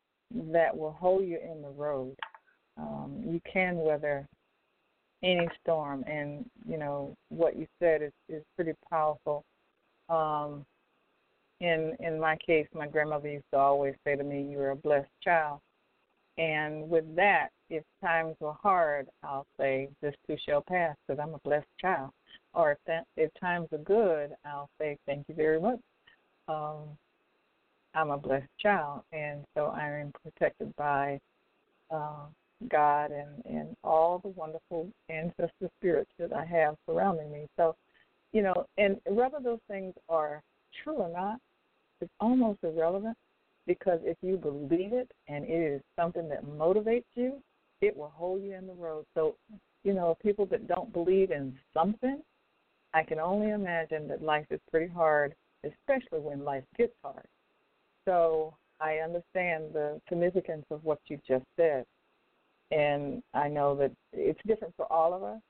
that 0.52 0.76
will 0.76 0.92
hold 0.92 1.24
you 1.24 1.38
in 1.38 1.62
the 1.62 1.70
road, 1.70 2.14
um, 2.76 3.22
you 3.26 3.40
can 3.50 3.76
weather 3.76 4.28
any 5.22 5.48
storm. 5.62 6.04
And 6.06 6.44
you 6.68 6.76
know 6.76 7.16
what 7.30 7.56
you 7.56 7.66
said 7.78 8.02
is 8.02 8.12
is 8.28 8.42
pretty 8.56 8.74
powerful 8.90 9.42
um, 10.10 10.66
in 11.60 11.96
in 11.98 12.20
my 12.20 12.36
case, 12.36 12.66
my 12.74 12.86
grandmother 12.86 13.28
used 13.28 13.50
to 13.54 13.58
always 13.58 13.94
say 14.04 14.16
to 14.16 14.22
me, 14.22 14.42
"You're 14.42 14.72
a 14.72 14.76
blessed 14.76 15.08
child." 15.22 15.60
And 16.36 16.90
with 16.90 17.06
that, 17.16 17.48
if 17.70 17.84
times 18.02 18.36
were 18.38 18.52
hard, 18.52 19.08
I'll 19.22 19.46
say, 19.58 19.88
"This 20.02 20.14
too 20.26 20.36
shall 20.46 20.60
pass," 20.60 20.94
because 21.06 21.18
I'm 21.18 21.32
a 21.32 21.38
blessed 21.38 21.78
child. 21.80 22.10
Or 22.52 22.72
if 22.72 22.78
that, 22.86 23.06
if 23.16 23.30
times 23.40 23.68
are 23.72 23.78
good, 23.78 24.34
I'll 24.44 24.68
say, 24.78 24.98
"Thank 25.06 25.26
you 25.30 25.34
very 25.34 25.58
much." 25.58 25.80
Um, 26.48 26.98
I'm 27.94 28.10
a 28.10 28.18
blessed 28.18 28.48
child, 28.60 29.02
and 29.12 29.44
so 29.54 29.66
I 29.66 29.88
am 29.88 30.12
protected 30.22 30.74
by 30.76 31.20
uh, 31.90 32.26
God 32.68 33.10
and 33.10 33.44
and 33.44 33.76
all 33.84 34.18
the 34.18 34.28
wonderful 34.28 34.88
ancestor 35.08 35.70
spirits 35.78 36.10
that 36.18 36.32
I 36.32 36.44
have 36.44 36.76
surrounding 36.86 37.32
me. 37.32 37.46
So 37.56 37.76
you 38.32 38.42
know, 38.42 38.66
and 38.78 39.00
whether 39.06 39.38
those 39.42 39.60
things 39.68 39.94
are 40.08 40.42
true 40.82 40.96
or 40.96 41.08
not 41.08 41.38
is 42.00 42.08
almost 42.20 42.58
irrelevant 42.62 43.16
because 43.66 44.00
if 44.02 44.16
you 44.22 44.36
believe 44.36 44.92
it 44.92 45.10
and 45.28 45.44
it 45.44 45.74
is 45.74 45.80
something 45.96 46.28
that 46.28 46.44
motivates 46.44 47.04
you, 47.14 47.40
it 47.80 47.96
will 47.96 48.12
hold 48.14 48.42
you 48.42 48.54
in 48.54 48.66
the 48.66 48.74
road. 48.74 49.04
So, 49.14 49.36
you 49.84 49.94
know, 49.94 50.16
people 50.22 50.46
that 50.46 50.66
don't 50.66 50.92
believe 50.92 51.30
in 51.30 51.54
something, 51.72 52.20
I 52.92 53.02
can 53.02 53.18
only 53.18 53.50
imagine 53.50 54.08
that 54.08 54.22
life 54.22 54.46
is 54.50 54.60
pretty 54.70 54.92
hard, 54.92 55.34
especially 55.64 56.20
when 56.20 56.44
life 56.44 56.64
gets 56.76 56.94
hard. 57.02 57.26
So 58.04 58.54
I 58.80 58.96
understand 58.96 59.72
the 59.72 60.00
significance 60.08 60.64
of 60.70 60.84
what 60.84 60.98
you 61.06 61.18
just 61.26 61.44
said. 61.56 61.84
And 62.70 63.22
I 63.32 63.48
know 63.48 63.74
that 63.76 63.92
it's 64.12 64.40
different 64.46 64.74
for 64.76 64.90
all 64.92 65.14
of 65.14 65.22
us. 65.22 65.40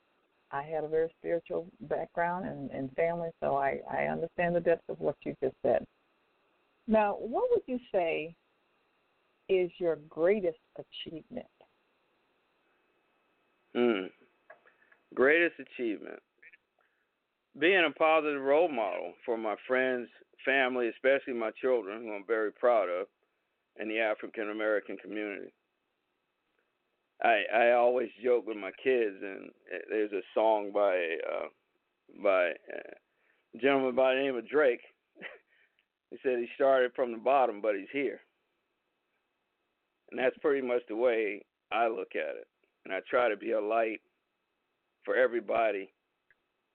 I 0.51 0.63
had 0.63 0.85
a 0.85 0.89
very 0.89 1.13
spiritual 1.19 1.67
background 1.83 2.47
and, 2.47 2.71
and 2.71 2.93
family, 2.93 3.31
so 3.43 3.57
I, 3.57 3.81
I 3.91 4.05
understand 4.05 4.55
the 4.55 4.61
depth 4.61 4.89
of 4.89 5.01
what 5.01 5.17
you 5.25 5.35
just 5.43 5.57
said. 5.65 5.85
Now, 6.87 7.17
what 7.19 7.51
would 7.51 7.63
you 7.67 7.81
say 7.93 8.35
is 9.49 9.71
your 9.79 9.97
greatest 10.09 10.59
achievement? 10.79 11.47
Hmm. 13.75 14.07
Greatest 15.15 15.55
achievement. 15.59 16.21
Being 17.59 17.85
a 17.87 17.99
positive 17.99 18.43
role 18.43 18.69
model 18.69 19.15
for 19.25 19.37
my 19.37 19.57
friends, 19.67 20.09
family, 20.45 20.89
especially 20.89 21.35
my 21.35 21.51
children, 21.61 22.03
who 22.03 22.13
I'm 22.13 22.27
very 22.27 22.53
proud 22.53 22.89
of, 22.89 23.07
and 23.79 23.91
the 23.91 24.01
African 24.01 24.51
American 24.51 24.97
community. 24.97 25.53
I 27.23 27.43
I 27.53 27.73
always 27.73 28.11
joke 28.23 28.47
with 28.47 28.57
my 28.57 28.71
kids, 28.83 29.17
and 29.23 29.51
uh, 29.73 29.79
there's 29.89 30.13
a 30.13 30.23
song 30.35 30.71
by 30.73 31.17
uh, 31.31 31.47
by 32.23 32.51
uh, 32.51 32.95
a 33.55 33.59
gentleman 33.59 33.95
by 33.95 34.15
the 34.15 34.21
name 34.21 34.37
of 34.37 34.49
Drake. 34.49 34.83
he 36.11 36.19
said 36.23 36.39
he 36.39 36.49
started 36.55 36.93
from 36.95 37.13
the 37.13 37.19
bottom, 37.19 37.61
but 37.61 37.77
he's 37.77 37.89
here. 37.93 38.21
And 40.11 40.19
that's 40.21 40.37
pretty 40.39 40.67
much 40.67 40.83
the 40.89 40.97
way 40.97 41.45
I 41.73 41.89
look 41.89 42.15
at 42.15 42.37
it. 42.37 42.47
And 42.85 42.95
I 42.95 43.01
try 43.09 43.29
to 43.29 43.37
be 43.37 43.53
a 43.53 43.61
light 43.61 44.01
for 45.05 45.17
everybody 45.17 45.93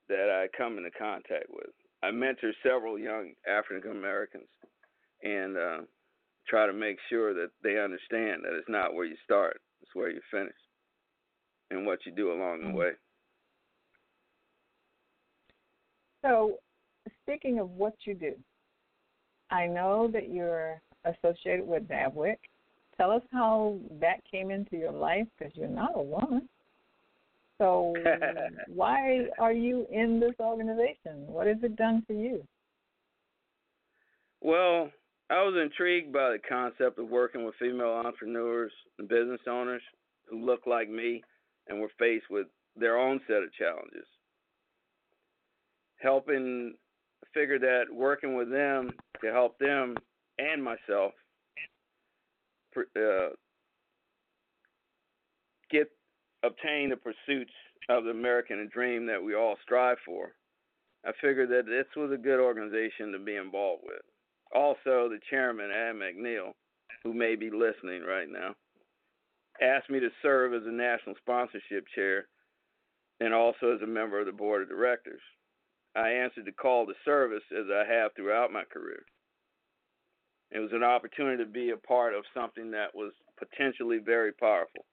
that 0.09 0.29
I 0.29 0.57
come 0.57 0.77
into 0.77 0.91
contact 0.91 1.45
with. 1.49 1.69
I 2.01 2.11
mentor 2.11 2.53
several 2.63 2.97
young 2.97 3.33
African 3.47 3.91
Americans 3.91 4.47
and 5.23 5.57
uh, 5.57 5.77
try 6.47 6.65
to 6.65 6.73
make 6.73 6.97
sure 7.09 7.33
that 7.33 7.49
they 7.61 7.79
understand 7.79 8.43
that 8.43 8.53
it's 8.57 8.69
not 8.69 8.93
where 8.93 9.05
you 9.05 9.15
start, 9.23 9.59
it's 9.81 9.91
where 9.93 10.09
you 10.09 10.21
finish 10.31 10.55
and 11.71 11.85
what 11.85 11.99
you 12.05 12.11
do 12.11 12.31
along 12.31 12.61
the 12.61 12.67
Mm-hmm. 12.67 12.77
way. 12.77 12.91
So, 16.21 16.59
speaking 17.23 17.59
of 17.59 17.69
what 17.71 17.93
you 18.05 18.13
do, 18.13 18.33
I 19.51 19.67
know 19.67 20.09
that 20.11 20.29
you're 20.29 20.81
associated 21.05 21.65
with 21.65 21.87
NABWIC. 21.87 22.37
Tell 22.97 23.11
us 23.11 23.21
how 23.31 23.77
that 24.01 24.19
came 24.29 24.51
into 24.51 24.75
your 24.75 24.91
life 24.91 25.27
because 25.37 25.53
you're 25.55 25.69
not 25.69 25.91
a 25.95 26.01
woman. 26.01 26.49
So, 27.59 27.93
why 28.67 29.27
are 29.37 29.53
you 29.53 29.85
in 29.91 30.19
this 30.19 30.33
organization? 30.39 31.27
What 31.27 31.45
has 31.47 31.57
it 31.61 31.75
done 31.75 32.03
for 32.07 32.13
you? 32.13 32.41
Well, 34.41 34.89
I 35.29 35.43
was 35.43 35.53
intrigued 35.61 36.11
by 36.11 36.31
the 36.31 36.39
concept 36.47 36.97
of 36.97 37.09
working 37.09 37.45
with 37.45 37.55
female 37.59 37.89
entrepreneurs 37.89 38.71
and 38.97 39.07
business 39.07 39.41
owners 39.47 39.81
who 40.29 40.43
look 40.43 40.65
like 40.65 40.89
me 40.89 41.21
and 41.67 41.79
were 41.79 41.91
faced 41.99 42.25
with 42.29 42.47
their 42.75 42.97
own 42.97 43.19
set 43.27 43.43
of 43.43 43.53
challenges. 43.53 44.07
Helping 45.97 46.73
figure 47.33 47.59
that 47.59 47.83
working 47.91 48.35
with 48.35 48.49
them 48.49 48.89
to 49.21 49.31
help 49.31 49.59
them 49.59 49.95
and 50.39 50.63
myself 50.63 51.11
uh, 52.77 53.29
obtain 56.43 56.89
the 56.89 56.97
pursuits 56.97 57.51
of 57.89 58.03
the 58.03 58.11
American 58.11 58.69
dream 58.71 59.05
that 59.07 59.23
we 59.23 59.35
all 59.35 59.55
strive 59.63 59.97
for. 60.05 60.33
I 61.05 61.11
figured 61.21 61.49
that 61.49 61.65
this 61.65 61.87
was 61.95 62.11
a 62.11 62.17
good 62.17 62.39
organization 62.39 63.11
to 63.11 63.19
be 63.19 63.35
involved 63.35 63.83
with. 63.85 64.01
Also, 64.53 65.09
the 65.09 65.19
chairman, 65.29 65.71
Ann 65.71 65.95
McNeil, 65.95 66.53
who 67.03 67.13
may 67.13 67.35
be 67.35 67.49
listening 67.49 68.03
right 68.03 68.27
now, 68.29 68.55
asked 69.61 69.89
me 69.89 69.99
to 69.99 70.09
serve 70.21 70.53
as 70.53 70.65
a 70.65 70.71
national 70.71 71.15
sponsorship 71.21 71.85
chair 71.95 72.27
and 73.19 73.33
also 73.33 73.75
as 73.75 73.81
a 73.81 73.87
member 73.87 74.19
of 74.19 74.25
the 74.25 74.31
board 74.31 74.61
of 74.61 74.69
directors. 74.69 75.21
I 75.95 76.09
answered 76.09 76.45
the 76.45 76.51
call 76.51 76.85
to 76.85 76.93
service 77.03 77.43
as 77.51 77.65
I 77.71 77.83
have 77.91 78.11
throughout 78.15 78.53
my 78.53 78.63
career. 78.71 79.03
It 80.51 80.59
was 80.59 80.71
an 80.73 80.83
opportunity 80.83 81.43
to 81.43 81.49
be 81.49 81.71
a 81.71 81.77
part 81.77 82.13
of 82.13 82.23
something 82.33 82.71
that 82.71 82.95
was 82.95 83.11
potentially 83.37 83.99
very 83.99 84.31
powerful. 84.33 84.85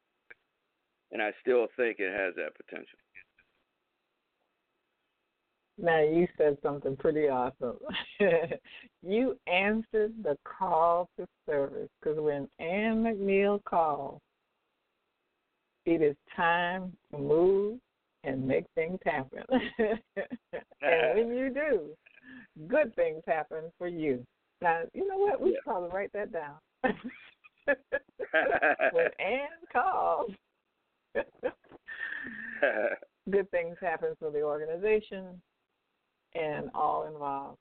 And 1.13 1.23
I 1.23 1.33
still 1.41 1.67
think 1.77 1.99
it 1.99 2.13
has 2.13 2.35
that 2.37 2.57
potential. 2.57 2.99
Now, 5.79 6.01
you 6.01 6.27
said 6.39 6.57
something 6.63 6.97
pretty 6.97 7.29
awesome. 7.29 7.77
you 9.03 9.39
answered 9.47 10.15
the 10.23 10.39
call 10.45 11.11
to 11.19 11.27
service 11.45 11.91
because 12.01 12.19
when 12.19 12.49
Ann 12.59 13.03
McNeil 13.03 13.63
calls, 13.65 14.21
it 15.85 16.01
is 16.01 16.17
time 16.35 16.93
to 17.13 17.19
move 17.19 17.79
and 18.25 18.47
make 18.47 18.65
things 18.75 18.99
happen. 19.05 19.43
and 20.81 21.29
when 21.29 21.37
you 21.37 21.51
do, 21.53 21.91
good 22.67 22.95
things 22.97 23.23
happen 23.27 23.71
for 23.79 23.87
you. 23.87 24.25
Now, 24.63 24.81
you 24.95 25.07
know 25.07 25.19
what? 25.19 25.41
We 25.41 25.51
should 25.51 25.65
probably 25.65 25.91
write 25.91 26.13
that 26.15 26.33
down. 26.33 26.55
when 28.93 29.07
Ann 29.21 29.49
calls, 29.73 30.31
good 33.31 33.51
things 33.51 33.77
happen 33.81 34.15
for 34.19 34.31
the 34.31 34.43
organization 34.43 35.41
and 36.35 36.71
all 36.75 37.07
involved. 37.07 37.59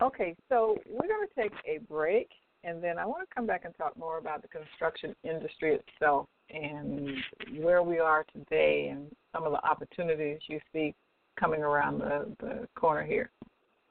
Okay, 0.00 0.36
so 0.48 0.78
we're 0.88 1.08
going 1.08 1.26
to 1.26 1.42
take 1.42 1.52
a 1.66 1.78
break, 1.92 2.28
and 2.62 2.82
then 2.82 2.98
I 2.98 3.06
want 3.06 3.28
to 3.28 3.34
come 3.34 3.46
back 3.46 3.64
and 3.64 3.74
talk 3.76 3.96
more 3.96 4.18
about 4.18 4.42
the 4.42 4.48
construction 4.48 5.14
industry 5.24 5.74
itself 5.76 6.26
and 6.50 7.10
where 7.56 7.82
we 7.82 7.98
are 7.98 8.24
today 8.32 8.88
and 8.92 9.10
some 9.34 9.44
of 9.44 9.52
the 9.52 9.64
opportunities 9.66 10.38
you 10.46 10.60
see 10.72 10.94
coming 11.38 11.62
around 11.62 11.98
the, 11.98 12.32
the 12.40 12.68
corner 12.76 13.04
here. 13.04 13.30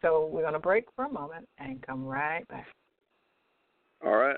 So 0.02 0.30
we're 0.32 0.41
going 0.41 0.54
to 0.54 0.60
break 0.60 0.86
for 0.95 1.06
a 1.06 1.12
moment 1.12 1.47
and 1.58 1.82
come 1.86 2.06
right 2.06 2.47
back. 2.47 2.67
All 4.06 4.15
right. 4.15 4.38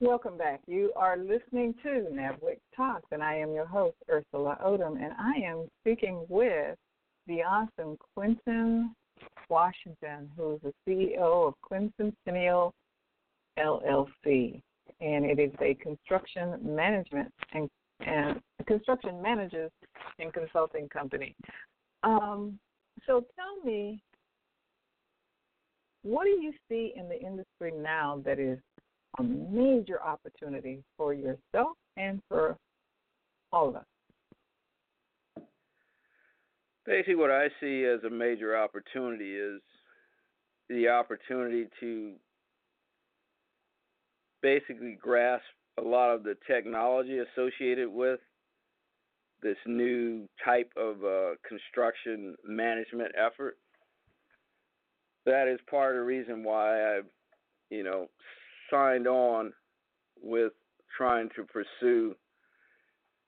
Welcome 0.00 0.38
back. 0.38 0.60
You 0.68 0.92
are 0.94 1.16
listening 1.16 1.74
to 1.82 2.06
NABWIC 2.12 2.60
Talks, 2.76 3.08
and 3.10 3.20
I 3.20 3.34
am 3.34 3.52
your 3.52 3.66
host, 3.66 3.96
Ursula 4.08 4.56
Odom, 4.64 4.96
and 5.02 5.12
I 5.18 5.32
am 5.44 5.68
speaking 5.80 6.24
with 6.28 6.76
the 7.26 7.42
awesome 7.42 7.98
Quinten 8.16 8.90
Washington, 9.48 10.30
who 10.36 10.54
is 10.54 10.60
the 10.62 10.72
CEO 10.86 11.48
of 11.48 11.54
Quintessential 11.62 12.72
LLC, 13.58 14.62
and 15.00 15.24
it 15.24 15.38
is 15.38 15.52
a 15.60 15.74
construction 15.74 16.58
management 16.62 17.32
and, 17.52 17.68
and 18.00 18.40
construction 18.66 19.20
managers 19.22 19.70
and 20.18 20.32
consulting 20.32 20.88
company. 20.88 21.34
Um, 22.02 22.58
so 23.06 23.24
tell 23.36 23.64
me, 23.64 24.02
what 26.02 26.24
do 26.24 26.30
you 26.30 26.52
see 26.68 26.92
in 26.96 27.08
the 27.08 27.20
industry 27.20 27.72
now 27.76 28.22
that 28.24 28.38
is 28.38 28.58
a 29.18 29.22
major 29.22 30.02
opportunity 30.02 30.82
for 30.96 31.12
yourself 31.12 31.76
and 31.96 32.20
for 32.28 32.56
all 33.52 33.68
of 33.68 33.76
us? 33.76 33.84
Basically, 36.86 37.16
what 37.16 37.30
I 37.30 37.48
see 37.60 37.84
as 37.84 38.02
a 38.04 38.10
major 38.10 38.56
opportunity 38.56 39.34
is 39.34 39.60
the 40.70 40.88
opportunity 40.88 41.66
to 41.80 42.14
basically 44.42 44.98
grasp 45.00 45.44
a 45.78 45.82
lot 45.82 46.10
of 46.10 46.22
the 46.22 46.36
technology 46.46 47.18
associated 47.18 47.88
with 47.88 48.20
this 49.42 49.56
new 49.66 50.28
type 50.44 50.72
of 50.76 50.96
uh, 51.04 51.34
construction 51.48 52.34
management 52.44 53.12
effort. 53.16 53.56
That 55.26 55.46
is 55.46 55.60
part 55.70 55.94
of 55.94 56.00
the 56.00 56.06
reason 56.06 56.42
why 56.42 56.96
I've, 56.96 57.06
you 57.70 57.84
know, 57.84 58.06
signed 58.70 59.06
on 59.06 59.52
with 60.20 60.52
trying 60.96 61.28
to 61.36 61.44
pursue 61.44 62.14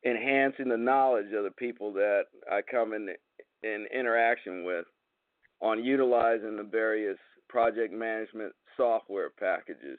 enhancing 0.05 0.68
the 0.68 0.77
knowledge 0.77 1.33
of 1.37 1.44
the 1.44 1.53
people 1.57 1.92
that 1.92 2.25
I 2.51 2.62
come 2.68 2.94
in 2.94 3.09
in 3.62 3.87
interaction 3.94 4.64
with 4.64 4.87
on 5.61 5.85
utilizing 5.85 6.57
the 6.57 6.62
various 6.62 7.18
project 7.49 7.92
management 7.92 8.53
software 8.77 9.31
packages 9.38 9.99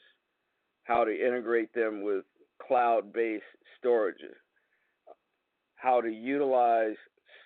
how 0.84 1.04
to 1.04 1.12
integrate 1.12 1.74
them 1.74 2.04
with 2.04 2.24
cloud 2.66 3.14
based 3.14 3.44
storages, 3.84 4.36
how 5.76 6.02
to 6.02 6.10
utilize 6.10 6.96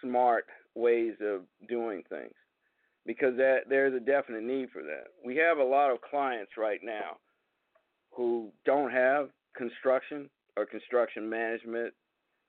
smart 0.01 0.45
ways 0.75 1.13
of 1.21 1.41
doing 1.67 2.03
things 2.09 2.33
because 3.05 3.37
that 3.37 3.61
there's 3.69 3.93
a 3.93 3.99
definite 3.99 4.43
need 4.43 4.69
for 4.71 4.81
that. 4.81 5.05
We 5.23 5.35
have 5.37 5.57
a 5.57 5.63
lot 5.63 5.91
of 5.91 6.01
clients 6.01 6.51
right 6.57 6.79
now 6.83 7.17
who 8.11 8.51
don't 8.65 8.91
have 8.91 9.29
construction 9.55 10.29
or 10.57 10.65
construction 10.65 11.29
management 11.29 11.93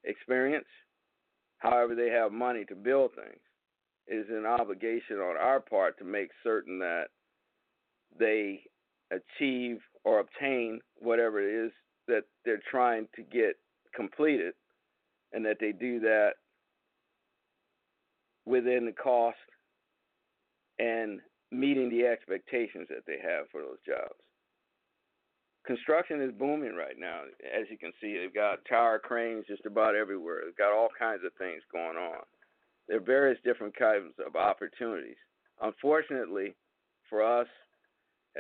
experience. 0.04 0.66
However, 1.58 1.94
they 1.94 2.10
have 2.10 2.32
money 2.32 2.64
to 2.66 2.74
build 2.74 3.12
things. 3.14 3.40
It 4.06 4.14
is 4.14 4.26
an 4.30 4.46
obligation 4.46 5.16
on 5.16 5.36
our 5.36 5.60
part 5.60 5.98
to 5.98 6.04
make 6.04 6.28
certain 6.42 6.78
that 6.78 7.06
they 8.18 8.62
achieve 9.10 9.78
or 10.06 10.20
obtain 10.20 10.80
whatever 11.00 11.40
it 11.40 11.66
is 11.66 11.72
that 12.06 12.22
they're 12.44 12.62
trying 12.70 13.08
to 13.16 13.22
get 13.22 13.56
completed 13.94 14.54
and 15.32 15.44
that 15.44 15.56
they 15.60 15.72
do 15.72 15.98
that 15.98 16.34
within 18.46 18.86
the 18.86 18.92
cost 18.92 19.36
and 20.78 21.20
meeting 21.50 21.90
the 21.90 22.06
expectations 22.06 22.86
that 22.88 23.04
they 23.04 23.18
have 23.20 23.46
for 23.50 23.62
those 23.62 23.82
jobs. 23.84 24.14
Construction 25.66 26.22
is 26.22 26.30
booming 26.38 26.76
right 26.76 26.94
now. 26.96 27.22
As 27.42 27.66
you 27.68 27.76
can 27.76 27.92
see, 28.00 28.16
they've 28.16 28.32
got 28.32 28.64
tower 28.68 29.00
cranes 29.00 29.44
just 29.48 29.66
about 29.66 29.96
everywhere. 29.96 30.42
They've 30.44 30.56
got 30.56 30.72
all 30.72 30.88
kinds 30.96 31.22
of 31.26 31.32
things 31.34 31.62
going 31.72 31.96
on. 31.96 32.22
There 32.86 32.98
are 32.98 33.00
various 33.00 33.38
different 33.44 33.76
kinds 33.76 34.14
of 34.24 34.36
opportunities. 34.36 35.16
Unfortunately, 35.60 36.54
for 37.10 37.24
us 37.24 37.48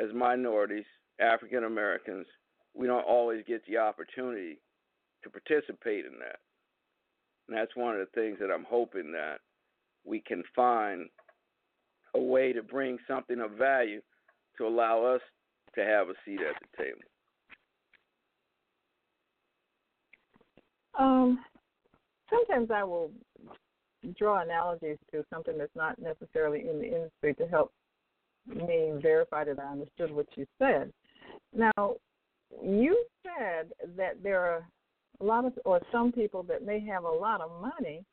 as 0.00 0.14
minorities, 0.14 0.84
African 1.20 1.64
Americans, 1.64 2.26
we 2.74 2.86
don't 2.86 3.06
always 3.06 3.42
get 3.46 3.62
the 3.66 3.78
opportunity 3.78 4.58
to 5.22 5.30
participate 5.30 6.04
in 6.04 6.18
that. 6.20 6.38
And 7.48 7.56
that's 7.56 7.74
one 7.76 7.94
of 7.94 8.00
the 8.00 8.20
things 8.20 8.38
that 8.40 8.52
I'm 8.52 8.66
hoping 8.68 9.12
that 9.12 9.38
we 10.04 10.20
can 10.20 10.42
find 10.54 11.08
a 12.14 12.20
way 12.20 12.52
to 12.52 12.62
bring 12.62 12.98
something 13.06 13.40
of 13.40 13.52
value 13.52 14.00
to 14.58 14.66
allow 14.66 15.04
us 15.04 15.20
to 15.74 15.84
have 15.84 16.08
a 16.08 16.14
seat 16.24 16.40
at 16.40 16.56
the 16.60 16.82
table. 16.82 17.00
Um, 20.98 21.44
sometimes 22.30 22.70
I 22.70 22.84
will 22.84 23.10
draw 24.18 24.42
analogies 24.42 24.98
to 25.10 25.24
something 25.30 25.58
that's 25.58 25.74
not 25.74 25.98
necessarily 25.98 26.68
in 26.68 26.78
the 26.78 26.86
industry 26.86 27.34
to 27.34 27.46
help 27.46 27.72
me 28.46 28.92
verify 29.02 29.44
that 29.44 29.58
I 29.58 29.72
understood 29.72 30.10
what 30.10 30.26
you 30.36 30.46
said. 30.58 30.92
Now, 31.56 31.96
you 32.62 33.02
said 33.22 33.72
that 33.96 34.22
there 34.22 34.40
are 34.40 34.66
a 35.20 35.24
lot 35.24 35.46
of 35.46 35.54
or 35.64 35.80
some 35.90 36.12
people 36.12 36.42
that 36.44 36.64
may 36.64 36.80
have 36.80 37.04
a 37.04 37.08
lot 37.08 37.40
of 37.40 37.50
money 37.60 38.04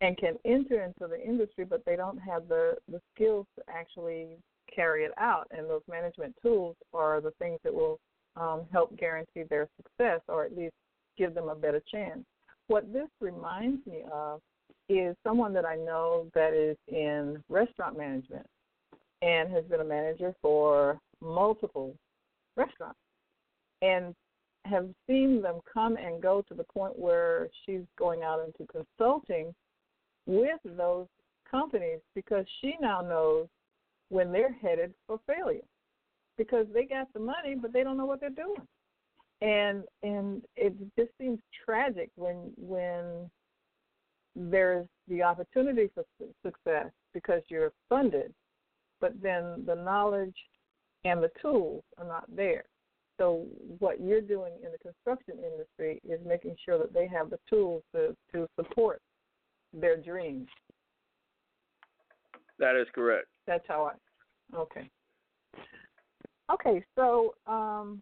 and 0.00 0.16
can 0.16 0.34
enter 0.44 0.82
into 0.82 1.06
the 1.06 1.22
industry, 1.22 1.64
but 1.64 1.84
they 1.84 1.94
don't 1.94 2.18
have 2.18 2.48
the 2.48 2.76
the 2.90 3.00
skills 3.14 3.46
to 3.56 3.64
actually 3.72 4.38
carry 4.74 5.04
it 5.04 5.12
out. 5.18 5.46
And 5.50 5.68
those 5.68 5.82
management 5.88 6.34
tools 6.42 6.76
are 6.92 7.20
the 7.20 7.32
things 7.32 7.60
that 7.62 7.72
will 7.72 8.00
um, 8.36 8.62
help 8.72 8.96
guarantee 8.98 9.44
their 9.48 9.68
success, 9.76 10.20
or 10.28 10.44
at 10.44 10.56
least 10.56 10.74
give 11.16 11.34
them 11.34 11.48
a 11.48 11.54
better 11.54 11.82
chance. 11.92 12.24
What 12.66 12.92
this 12.92 13.08
reminds 13.20 13.86
me 13.86 14.02
of 14.12 14.40
is 14.88 15.16
someone 15.22 15.52
that 15.52 15.64
I 15.64 15.76
know 15.76 16.26
that 16.34 16.52
is 16.54 16.76
in 16.88 17.42
restaurant 17.48 17.96
management 17.96 18.46
and 19.22 19.52
has 19.52 19.64
been 19.64 19.80
a 19.80 19.84
manager 19.84 20.34
for 20.42 20.98
multiple 21.20 21.94
restaurants 22.60 22.98
and 23.82 24.14
have 24.66 24.88
seen 25.06 25.40
them 25.40 25.60
come 25.72 25.96
and 25.96 26.22
go 26.22 26.42
to 26.48 26.54
the 26.54 26.64
point 26.64 26.98
where 26.98 27.48
she's 27.64 27.84
going 27.98 28.22
out 28.22 28.40
into 28.44 28.70
consulting 28.70 29.54
with 30.26 30.60
those 30.76 31.06
companies 31.50 32.00
because 32.14 32.44
she 32.60 32.74
now 32.80 33.00
knows 33.00 33.48
when 34.10 34.30
they're 34.30 34.52
headed 34.52 34.92
for 35.06 35.18
failure 35.26 35.60
because 36.36 36.66
they 36.72 36.84
got 36.84 37.12
the 37.12 37.20
money 37.20 37.54
but 37.60 37.72
they 37.72 37.82
don't 37.82 37.96
know 37.96 38.06
what 38.06 38.20
they're 38.20 38.30
doing. 38.30 38.66
And 39.42 39.84
and 40.02 40.42
it 40.56 40.74
just 40.98 41.10
seems 41.18 41.38
tragic 41.64 42.10
when 42.16 42.52
when 42.56 43.30
there's 44.36 44.86
the 45.08 45.22
opportunity 45.22 45.90
for 45.94 46.04
success 46.44 46.90
because 47.14 47.42
you're 47.48 47.72
funded 47.88 48.32
but 49.00 49.12
then 49.22 49.64
the 49.66 49.74
knowledge 49.74 50.36
and 51.04 51.22
the 51.22 51.30
tools 51.40 51.82
are 51.98 52.06
not 52.06 52.24
there 52.34 52.64
so 53.20 53.44
what 53.80 54.00
you're 54.00 54.22
doing 54.22 54.54
in 54.64 54.72
the 54.72 54.78
construction 54.78 55.34
industry 55.44 56.00
is 56.08 56.18
making 56.26 56.56
sure 56.64 56.78
that 56.78 56.94
they 56.94 57.06
have 57.06 57.28
the 57.28 57.38
tools 57.50 57.82
to 57.94 58.16
to 58.32 58.48
support 58.56 59.02
their 59.74 59.98
dreams. 59.98 60.48
That 62.58 62.76
is 62.76 62.86
correct. 62.94 63.26
That's 63.46 63.64
how 63.68 63.92
I. 63.92 64.56
Okay. 64.56 64.88
Okay, 66.50 66.82
so 66.94 67.34
um, 67.46 68.00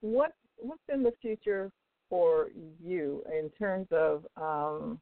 what 0.00 0.32
what's 0.56 0.80
in 0.90 1.02
the 1.02 1.12
future 1.20 1.70
for 2.08 2.48
you 2.82 3.22
in 3.30 3.50
terms 3.50 3.86
of? 3.90 4.24
Um, 4.38 4.98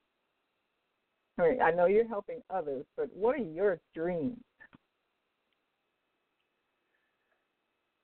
I 1.39 1.51
mean, 1.51 1.63
I 1.63 1.71
know 1.71 1.87
you're 1.87 2.09
helping 2.09 2.43
others, 2.51 2.85
but 2.97 3.09
what 3.15 3.37
are 3.37 3.45
your 3.45 3.79
dreams? 3.95 4.41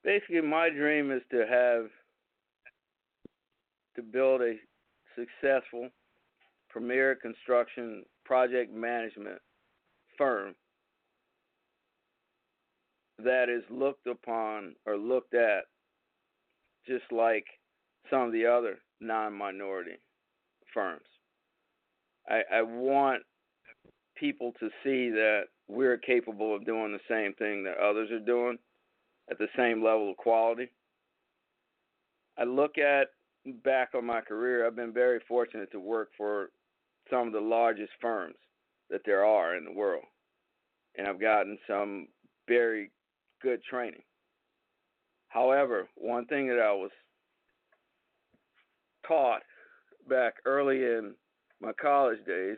Basically, 0.09 0.41
my 0.41 0.71
dream 0.71 1.11
is 1.11 1.21
to 1.29 1.45
have 1.47 1.85
to 3.95 4.01
build 4.01 4.41
a 4.41 4.55
successful 5.15 5.89
premier 6.67 7.13
construction 7.13 8.03
project 8.25 8.73
management 8.73 9.37
firm 10.17 10.55
that 13.23 13.49
is 13.49 13.61
looked 13.69 14.07
upon 14.07 14.73
or 14.87 14.97
looked 14.97 15.35
at 15.35 15.65
just 16.87 17.05
like 17.11 17.45
some 18.09 18.23
of 18.23 18.31
the 18.31 18.47
other 18.47 18.79
non 18.99 19.31
minority 19.31 19.99
firms. 20.73 21.05
I, 22.27 22.41
I 22.51 22.61
want 22.63 23.21
people 24.17 24.53
to 24.59 24.69
see 24.83 25.11
that 25.11 25.43
we're 25.67 25.99
capable 25.99 26.55
of 26.55 26.65
doing 26.65 26.93
the 26.93 26.99
same 27.07 27.35
thing 27.35 27.63
that 27.65 27.77
others 27.77 28.09
are 28.09 28.17
doing 28.17 28.57
at 29.29 29.37
the 29.37 29.47
same 29.57 29.83
level 29.83 30.11
of 30.11 30.17
quality. 30.17 30.69
I 32.37 32.43
look 32.43 32.77
at 32.77 33.07
back 33.63 33.89
on 33.95 34.05
my 34.05 34.21
career, 34.21 34.65
I've 34.65 34.75
been 34.75 34.93
very 34.93 35.19
fortunate 35.27 35.71
to 35.71 35.79
work 35.79 36.09
for 36.17 36.49
some 37.09 37.27
of 37.27 37.33
the 37.33 37.39
largest 37.39 37.91
firms 38.01 38.35
that 38.89 39.01
there 39.05 39.25
are 39.25 39.55
in 39.55 39.65
the 39.65 39.71
world. 39.71 40.05
And 40.97 41.07
I've 41.07 41.21
gotten 41.21 41.57
some 41.67 42.07
very 42.47 42.91
good 43.41 43.61
training. 43.63 44.01
However, 45.29 45.87
one 45.95 46.25
thing 46.25 46.47
that 46.47 46.59
I 46.59 46.71
was 46.71 46.91
taught 49.07 49.41
back 50.09 50.35
early 50.45 50.77
in 50.77 51.13
my 51.61 51.71
college 51.79 52.19
days, 52.25 52.57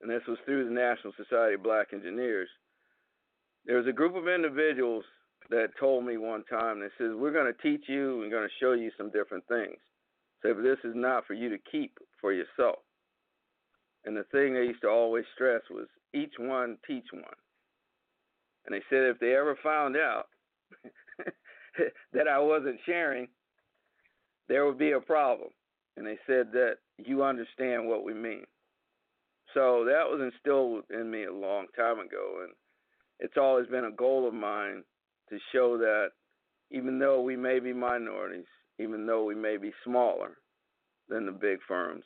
and 0.00 0.10
this 0.10 0.22
was 0.26 0.38
through 0.44 0.64
the 0.64 0.74
National 0.74 1.12
Society 1.16 1.54
of 1.54 1.62
Black 1.62 1.88
Engineers, 1.92 2.48
there 3.64 3.76
was 3.76 3.86
a 3.86 3.92
group 3.92 4.16
of 4.16 4.28
individuals 4.28 5.04
that 5.50 5.68
told 5.80 6.04
me 6.04 6.16
one 6.16 6.44
time, 6.44 6.80
they 6.80 6.88
says, 6.98 7.12
We're 7.14 7.32
going 7.32 7.52
to 7.52 7.62
teach 7.62 7.88
you, 7.88 8.18
we're 8.18 8.30
going 8.30 8.48
to 8.48 8.64
show 8.64 8.72
you 8.72 8.90
some 8.96 9.10
different 9.10 9.44
things. 9.48 9.78
So 10.42 10.54
this 10.54 10.78
is 10.84 10.92
not 10.94 11.26
for 11.26 11.34
you 11.34 11.48
to 11.50 11.58
keep 11.70 11.98
for 12.20 12.32
yourself. 12.32 12.78
And 14.04 14.16
the 14.16 14.24
thing 14.30 14.54
they 14.54 14.60
used 14.60 14.82
to 14.82 14.88
always 14.88 15.24
stress 15.34 15.62
was 15.70 15.86
each 16.14 16.34
one 16.38 16.78
teach 16.86 17.06
one. 17.12 17.24
And 18.66 18.74
they 18.74 18.82
said 18.88 19.04
if 19.04 19.18
they 19.18 19.34
ever 19.34 19.58
found 19.62 19.96
out 19.96 20.26
that 22.12 22.28
I 22.28 22.38
wasn't 22.38 22.78
sharing, 22.86 23.28
there 24.48 24.66
would 24.66 24.78
be 24.78 24.92
a 24.92 25.00
problem. 25.00 25.50
And 25.96 26.06
they 26.06 26.18
said 26.26 26.52
that 26.52 26.76
you 26.98 27.24
understand 27.24 27.88
what 27.88 28.04
we 28.04 28.14
mean. 28.14 28.44
So 29.54 29.84
that 29.86 30.04
was 30.04 30.20
instilled 30.20 30.84
in 30.90 31.10
me 31.10 31.24
a 31.24 31.32
long 31.32 31.66
time 31.76 31.98
ago. 31.98 32.40
And 32.44 32.52
it's 33.18 33.36
always 33.36 33.66
been 33.66 33.86
a 33.86 33.90
goal 33.90 34.28
of 34.28 34.34
mine 34.34 34.84
to 35.30 35.38
show 35.52 35.78
that 35.78 36.08
even 36.70 36.98
though 36.98 37.20
we 37.22 37.36
may 37.36 37.60
be 37.60 37.72
minorities, 37.72 38.46
even 38.78 39.06
though 39.06 39.24
we 39.24 39.34
may 39.34 39.56
be 39.56 39.72
smaller 39.84 40.38
than 41.08 41.26
the 41.26 41.32
big 41.32 41.58
firms, 41.66 42.04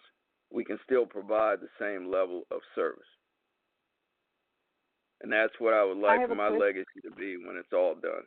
we 0.50 0.64
can 0.64 0.78
still 0.84 1.06
provide 1.06 1.60
the 1.60 1.68
same 1.80 2.10
level 2.10 2.42
of 2.50 2.60
service. 2.74 3.02
And 5.22 5.32
that's 5.32 5.52
what 5.58 5.74
I 5.74 5.84
would 5.84 5.98
like 5.98 6.20
I 6.20 6.26
for 6.26 6.34
my 6.34 6.48
legacy 6.48 7.00
to 7.04 7.10
be 7.12 7.36
when 7.36 7.56
it's 7.56 7.72
all 7.72 7.94
done. 7.94 8.24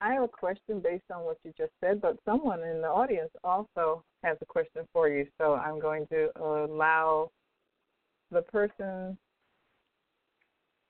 I 0.00 0.12
have 0.12 0.22
a 0.22 0.28
question 0.28 0.80
based 0.80 1.10
on 1.12 1.24
what 1.24 1.38
you 1.44 1.52
just 1.56 1.72
said, 1.80 2.00
but 2.00 2.18
someone 2.24 2.62
in 2.62 2.82
the 2.82 2.88
audience 2.88 3.30
also 3.42 4.04
has 4.22 4.36
a 4.42 4.46
question 4.46 4.86
for 4.92 5.08
you. 5.08 5.26
So 5.38 5.54
I'm 5.54 5.80
going 5.80 6.06
to 6.08 6.28
allow 6.36 7.30
the 8.30 8.42
person. 8.42 9.16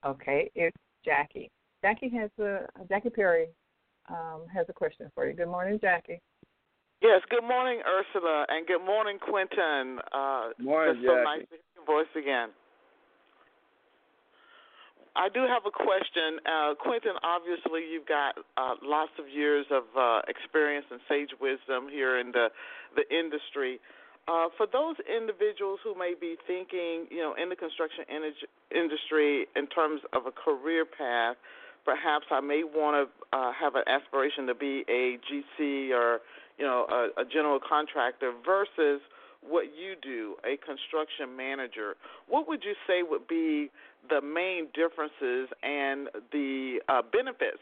Okay, 0.04 0.50
it's 0.54 0.76
Jackie. 1.04 1.50
Jackie 1.82 2.10
has 2.10 2.30
a 2.38 2.66
Jackie 2.88 3.10
Perry 3.10 3.48
um, 4.08 4.42
has 4.52 4.66
a 4.68 4.72
question 4.72 5.10
for 5.14 5.26
you. 5.26 5.34
Good 5.34 5.48
morning, 5.48 5.78
Jackie. 5.80 6.20
Yes, 7.02 7.20
good 7.28 7.44
morning, 7.44 7.80
Ursula, 7.84 8.46
and 8.48 8.66
good 8.66 8.84
morning, 8.84 9.18
Quinten. 9.20 9.98
Uh, 10.12 10.56
morning, 10.58 10.96
it's 10.96 11.06
so 11.06 11.20
nice 11.20 11.44
to 11.52 11.56
hear 11.56 11.68
your 11.76 11.84
voice 11.84 12.12
again. 12.16 12.48
I 15.16 15.28
do 15.28 15.46
have 15.46 15.62
a 15.62 15.70
question. 15.70 16.40
Uh, 16.42 16.74
Quinten, 16.80 17.14
obviously, 17.22 17.86
you've 17.92 18.06
got 18.06 18.34
uh, 18.56 18.74
lots 18.82 19.12
of 19.18 19.28
years 19.28 19.66
of 19.70 19.84
uh, 19.96 20.22
experience 20.26 20.86
and 20.90 20.98
sage 21.08 21.30
wisdom 21.40 21.86
here 21.92 22.18
in 22.18 22.32
the, 22.32 22.48
the 22.96 23.04
industry. 23.14 23.78
Uh, 24.26 24.48
for 24.56 24.66
those 24.66 24.96
individuals 25.04 25.80
who 25.84 25.94
may 25.94 26.14
be 26.18 26.36
thinking, 26.46 27.06
you 27.10 27.18
know, 27.18 27.34
in 27.40 27.50
the 27.50 27.56
construction 27.56 28.04
industry 28.70 29.46
in 29.54 29.66
terms 29.66 30.00
of 30.14 30.24
a 30.24 30.32
career 30.32 30.86
path, 30.86 31.36
perhaps 31.84 32.24
I 32.30 32.40
may 32.40 32.64
want 32.64 33.08
to 33.08 33.36
uh, 33.36 33.52
have 33.52 33.74
an 33.74 33.84
aspiration 33.86 34.46
to 34.46 34.54
be 34.54 34.84
a 34.88 35.18
GC 35.28 35.90
or, 35.90 36.20
you 36.58 36.64
know, 36.64 36.86
a, 36.88 37.20
a 37.20 37.24
general 37.26 37.60
contractor 37.60 38.32
versus 38.44 39.02
what 39.42 39.66
you 39.76 39.94
do, 40.00 40.36
a 40.40 40.56
construction 40.56 41.36
manager. 41.36 41.96
What 42.26 42.48
would 42.48 42.64
you 42.64 42.72
say 42.86 43.02
would 43.02 43.28
be 43.28 43.70
the 44.08 44.22
main 44.22 44.68
differences 44.72 45.52
and 45.62 46.08
the 46.32 46.80
uh, 46.88 47.02
benefits 47.12 47.60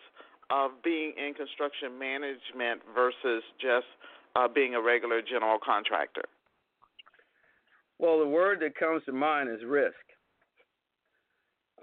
of 0.50 0.70
being 0.84 1.14
in 1.18 1.34
construction 1.34 1.98
management 1.98 2.82
versus 2.94 3.42
just 3.60 3.86
uh, 4.36 4.46
being 4.46 4.76
a 4.76 4.80
regular 4.80 5.22
general 5.22 5.58
contractor? 5.58 6.22
Well, 8.02 8.18
the 8.18 8.26
word 8.26 8.58
that 8.62 8.74
comes 8.74 9.04
to 9.04 9.12
mind 9.12 9.48
is 9.48 9.60
risk. 9.64 9.94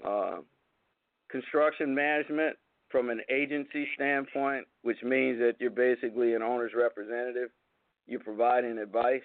Uh, 0.05 0.39
construction 1.31 1.95
management, 1.95 2.57
from 2.89 3.09
an 3.09 3.21
agency 3.31 3.87
standpoint, 3.95 4.65
which 4.81 5.01
means 5.01 5.39
that 5.39 5.53
you're 5.59 5.69
basically 5.69 6.33
an 6.33 6.41
owner's 6.41 6.73
representative, 6.75 7.51
you're 8.05 8.19
providing 8.19 8.79
advice, 8.79 9.21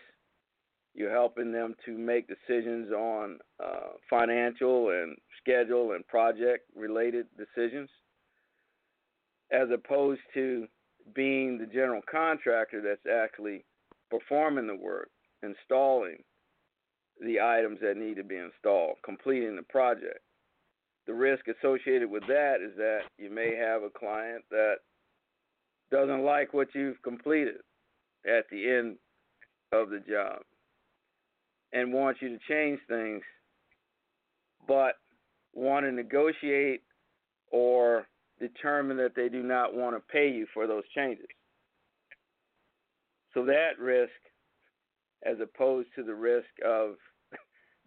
you're 0.94 1.10
helping 1.10 1.50
them 1.50 1.74
to 1.84 1.98
make 1.98 2.28
decisions 2.28 2.92
on 2.92 3.38
uh, 3.58 3.94
financial 4.08 4.90
and 4.90 5.16
schedule 5.40 5.92
and 5.94 6.06
project 6.06 6.70
related 6.76 7.26
decisions, 7.36 7.90
as 9.50 9.66
opposed 9.74 10.20
to 10.34 10.68
being 11.12 11.58
the 11.58 11.66
general 11.66 12.02
contractor 12.08 12.80
that's 12.80 13.12
actually 13.12 13.64
performing 14.10 14.68
the 14.68 14.76
work, 14.76 15.10
installing 15.42 16.18
the 17.20 17.40
items 17.40 17.78
that 17.80 17.96
need 17.96 18.16
to 18.16 18.24
be 18.24 18.36
installed, 18.36 18.96
completing 19.04 19.56
the 19.56 19.62
project. 19.62 20.20
The 21.06 21.14
risk 21.14 21.44
associated 21.48 22.10
with 22.10 22.26
that 22.28 22.56
is 22.64 22.76
that 22.76 23.00
you 23.18 23.30
may 23.30 23.54
have 23.56 23.82
a 23.82 23.90
client 23.90 24.42
that 24.50 24.76
doesn't 25.90 26.24
like 26.24 26.54
what 26.54 26.68
you've 26.74 27.00
completed 27.02 27.56
at 28.26 28.46
the 28.50 28.68
end 28.70 28.96
of 29.72 29.90
the 29.90 30.00
job 30.00 30.40
and 31.72 31.92
wants 31.92 32.22
you 32.22 32.30
to 32.30 32.38
change 32.48 32.80
things, 32.88 33.22
but 34.66 34.94
want 35.52 35.84
to 35.84 35.92
negotiate 35.92 36.82
or 37.50 38.06
determine 38.40 38.96
that 38.96 39.14
they 39.14 39.28
do 39.28 39.42
not 39.42 39.74
want 39.74 39.94
to 39.94 40.00
pay 40.12 40.28
you 40.28 40.46
for 40.54 40.66
those 40.66 40.84
changes. 40.94 41.26
So 43.34 43.44
that 43.44 43.78
risk, 43.78 44.10
as 45.24 45.36
opposed 45.40 45.88
to 45.96 46.02
the 46.02 46.14
risk 46.14 46.48
of 46.64 46.96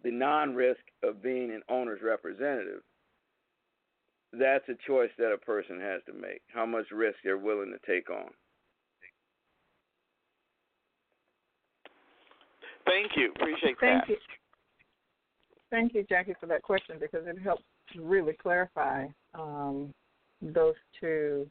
the 0.04 0.10
non 0.10 0.54
risk 0.54 0.80
of 1.02 1.22
being 1.22 1.50
an 1.50 1.62
owner's 1.68 2.00
representative, 2.02 2.82
that's 4.32 4.68
a 4.68 4.74
choice 4.86 5.10
that 5.18 5.32
a 5.32 5.38
person 5.38 5.80
has 5.80 6.02
to 6.06 6.12
make 6.12 6.42
how 6.52 6.66
much 6.66 6.86
risk 6.90 7.16
they're 7.24 7.38
willing 7.38 7.72
to 7.72 7.90
take 7.90 8.10
on. 8.10 8.30
Thank 12.84 13.12
you. 13.16 13.32
Appreciate 13.36 13.76
Thank 13.80 14.02
that. 14.02 14.08
You. 14.08 14.16
Thank 15.70 15.94
you, 15.94 16.04
Jackie, 16.08 16.34
for 16.40 16.46
that 16.46 16.62
question 16.62 16.96
because 16.98 17.26
it 17.26 17.38
helps 17.38 17.64
really 17.96 18.32
clarify 18.32 19.06
um, 19.34 19.92
those 20.40 20.74
two 20.98 21.48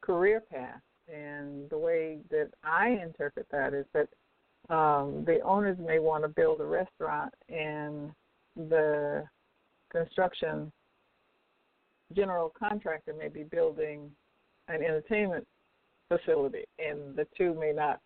career 0.00 0.40
paths. 0.40 0.80
And 1.12 1.68
the 1.70 1.78
way 1.78 2.18
that 2.30 2.50
I 2.62 3.00
interpret 3.02 3.46
that 3.50 3.74
is 3.74 3.86
that 3.94 4.08
um, 4.68 5.24
the 5.26 5.40
owners 5.44 5.78
may 5.78 5.98
want 5.98 6.24
to 6.24 6.28
build 6.28 6.60
a 6.60 6.64
restaurant, 6.64 7.32
and 7.48 8.10
the 8.56 9.24
construction 9.90 10.70
general 12.14 12.52
contractor 12.58 13.14
may 13.14 13.28
be 13.28 13.44
building 13.44 14.10
an 14.68 14.82
entertainment 14.82 15.46
facility, 16.08 16.64
and 16.78 17.16
the 17.16 17.26
two 17.36 17.54
may 17.54 17.72
not 17.72 18.00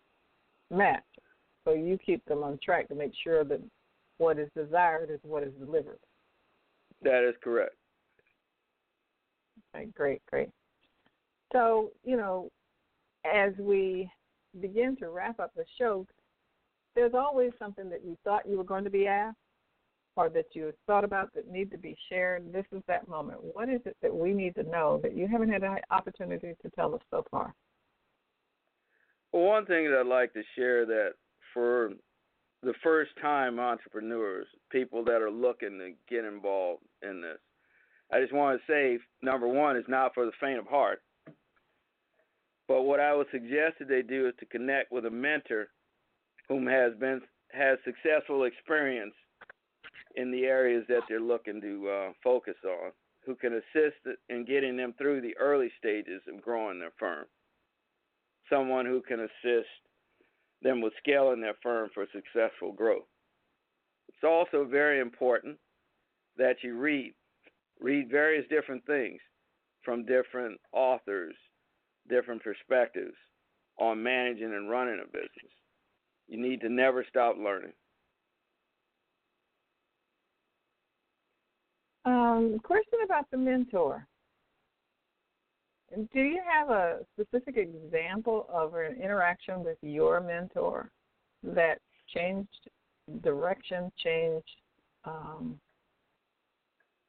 match. 0.71 1.03
So 1.65 1.73
you 1.73 1.97
keep 2.05 2.23
them 2.25 2.43
on 2.43 2.59
track 2.63 2.87
to 2.89 2.95
make 2.95 3.13
sure 3.23 3.43
that 3.45 3.61
what 4.17 4.39
is 4.39 4.49
desired 4.55 5.09
is 5.09 5.19
what 5.23 5.43
is 5.43 5.53
delivered. 5.59 5.99
That 7.01 7.27
is 7.27 7.35
correct. 7.43 7.75
Okay, 9.75 9.87
great, 9.95 10.21
great. 10.29 10.49
So, 11.51 11.91
you 12.03 12.17
know, 12.17 12.49
as 13.25 13.53
we 13.59 14.09
begin 14.61 14.95
to 14.97 15.09
wrap 15.09 15.39
up 15.39 15.51
the 15.55 15.65
show, 15.77 16.05
there's 16.95 17.13
always 17.13 17.51
something 17.59 17.89
that 17.89 18.03
you 18.05 18.17
thought 18.23 18.47
you 18.47 18.57
were 18.57 18.63
going 18.63 18.83
to 18.83 18.89
be 18.89 19.07
asked 19.07 19.37
or 20.15 20.29
that 20.29 20.45
you 20.53 20.71
thought 20.85 21.03
about 21.03 21.33
that 21.33 21.49
need 21.49 21.71
to 21.71 21.77
be 21.77 21.97
shared. 22.09 22.51
This 22.53 22.65
is 22.71 22.83
that 22.87 23.07
moment. 23.07 23.39
What 23.41 23.69
is 23.69 23.81
it 23.85 23.97
that 24.01 24.15
we 24.15 24.33
need 24.33 24.55
to 24.55 24.63
know 24.63 24.99
that 25.01 25.15
you 25.15 25.27
haven't 25.27 25.51
had 25.51 25.63
an 25.63 25.77
opportunity 25.89 26.53
to 26.61 26.69
tell 26.75 26.93
us 26.93 27.01
so 27.09 27.25
far? 27.31 27.53
Well, 29.31 29.43
one 29.43 29.65
thing 29.65 29.89
that 29.89 29.99
I'd 29.99 30.07
like 30.07 30.33
to 30.33 30.43
share 30.55 30.85
that 30.85 31.13
for 31.53 31.93
the 32.61 32.73
first 32.83 33.11
time 33.19 33.59
entrepreneurs, 33.59 34.47
people 34.71 35.03
that 35.05 35.21
are 35.21 35.31
looking 35.31 35.79
to 35.79 35.91
get 36.07 36.25
involved 36.25 36.83
in 37.01 37.21
this. 37.21 37.39
I 38.11 38.21
just 38.21 38.33
want 38.33 38.59
to 38.59 38.71
say 38.71 38.99
number 39.23 39.47
one 39.47 39.75
is 39.75 39.85
not 39.87 40.13
for 40.13 40.25
the 40.25 40.31
faint 40.39 40.59
of 40.59 40.67
heart. 40.67 41.01
But 42.67 42.83
what 42.83 42.99
I 42.99 43.13
would 43.13 43.27
suggest 43.31 43.79
that 43.79 43.89
they 43.89 44.03
do 44.03 44.27
is 44.27 44.33
to 44.39 44.45
connect 44.45 44.91
with 44.91 45.05
a 45.05 45.09
mentor 45.09 45.67
whom 46.47 46.67
has 46.67 46.93
been 46.99 47.21
has 47.51 47.77
successful 47.85 48.45
experience 48.45 49.13
in 50.15 50.31
the 50.31 50.45
areas 50.45 50.83
that 50.89 51.01
they're 51.07 51.19
looking 51.19 51.61
to 51.61 51.89
uh, 51.89 52.11
focus 52.23 52.55
on, 52.65 52.91
who 53.25 53.35
can 53.35 53.53
assist 53.53 53.97
in 54.29 54.45
getting 54.45 54.75
them 54.75 54.93
through 54.97 55.21
the 55.21 55.35
early 55.37 55.71
stages 55.77 56.21
of 56.27 56.41
growing 56.41 56.79
their 56.79 56.93
firm. 56.99 57.25
Someone 58.49 58.85
who 58.85 59.01
can 59.01 59.19
assist 59.19 59.69
them 60.61 60.81
with 60.81 60.93
scaling 60.99 61.41
their 61.41 61.55
firm 61.61 61.89
for 61.93 62.05
successful 62.11 62.71
growth. 62.71 63.05
It's 64.07 64.23
also 64.23 64.65
very 64.65 64.99
important 64.99 65.57
that 66.37 66.57
you 66.63 66.77
read. 66.77 67.13
Read 67.79 68.09
various 68.09 68.45
different 68.49 68.85
things 68.85 69.19
from 69.83 70.05
different 70.05 70.59
authors, 70.71 71.35
different 72.09 72.41
perspectives 72.43 73.15
on 73.77 74.01
managing 74.01 74.53
and 74.53 74.69
running 74.69 75.01
a 75.03 75.07
business. 75.07 75.51
You 76.27 76.41
need 76.41 76.61
to 76.61 76.69
never 76.69 77.05
stop 77.07 77.35
learning. 77.37 77.73
Um, 82.05 82.59
question 82.63 82.99
about 83.05 83.29
the 83.31 83.37
mentor. 83.37 84.05
Do 85.95 86.21
you 86.21 86.41
have 86.51 86.69
a 86.69 86.99
specific 87.13 87.55
example 87.55 88.47
of 88.51 88.73
an 88.73 88.99
interaction 89.01 89.63
with 89.63 89.77
your 89.81 90.19
mentor 90.21 90.89
that 91.43 91.77
changed 92.13 92.69
direction, 93.21 93.91
changed 93.97 94.45
um, 95.05 95.59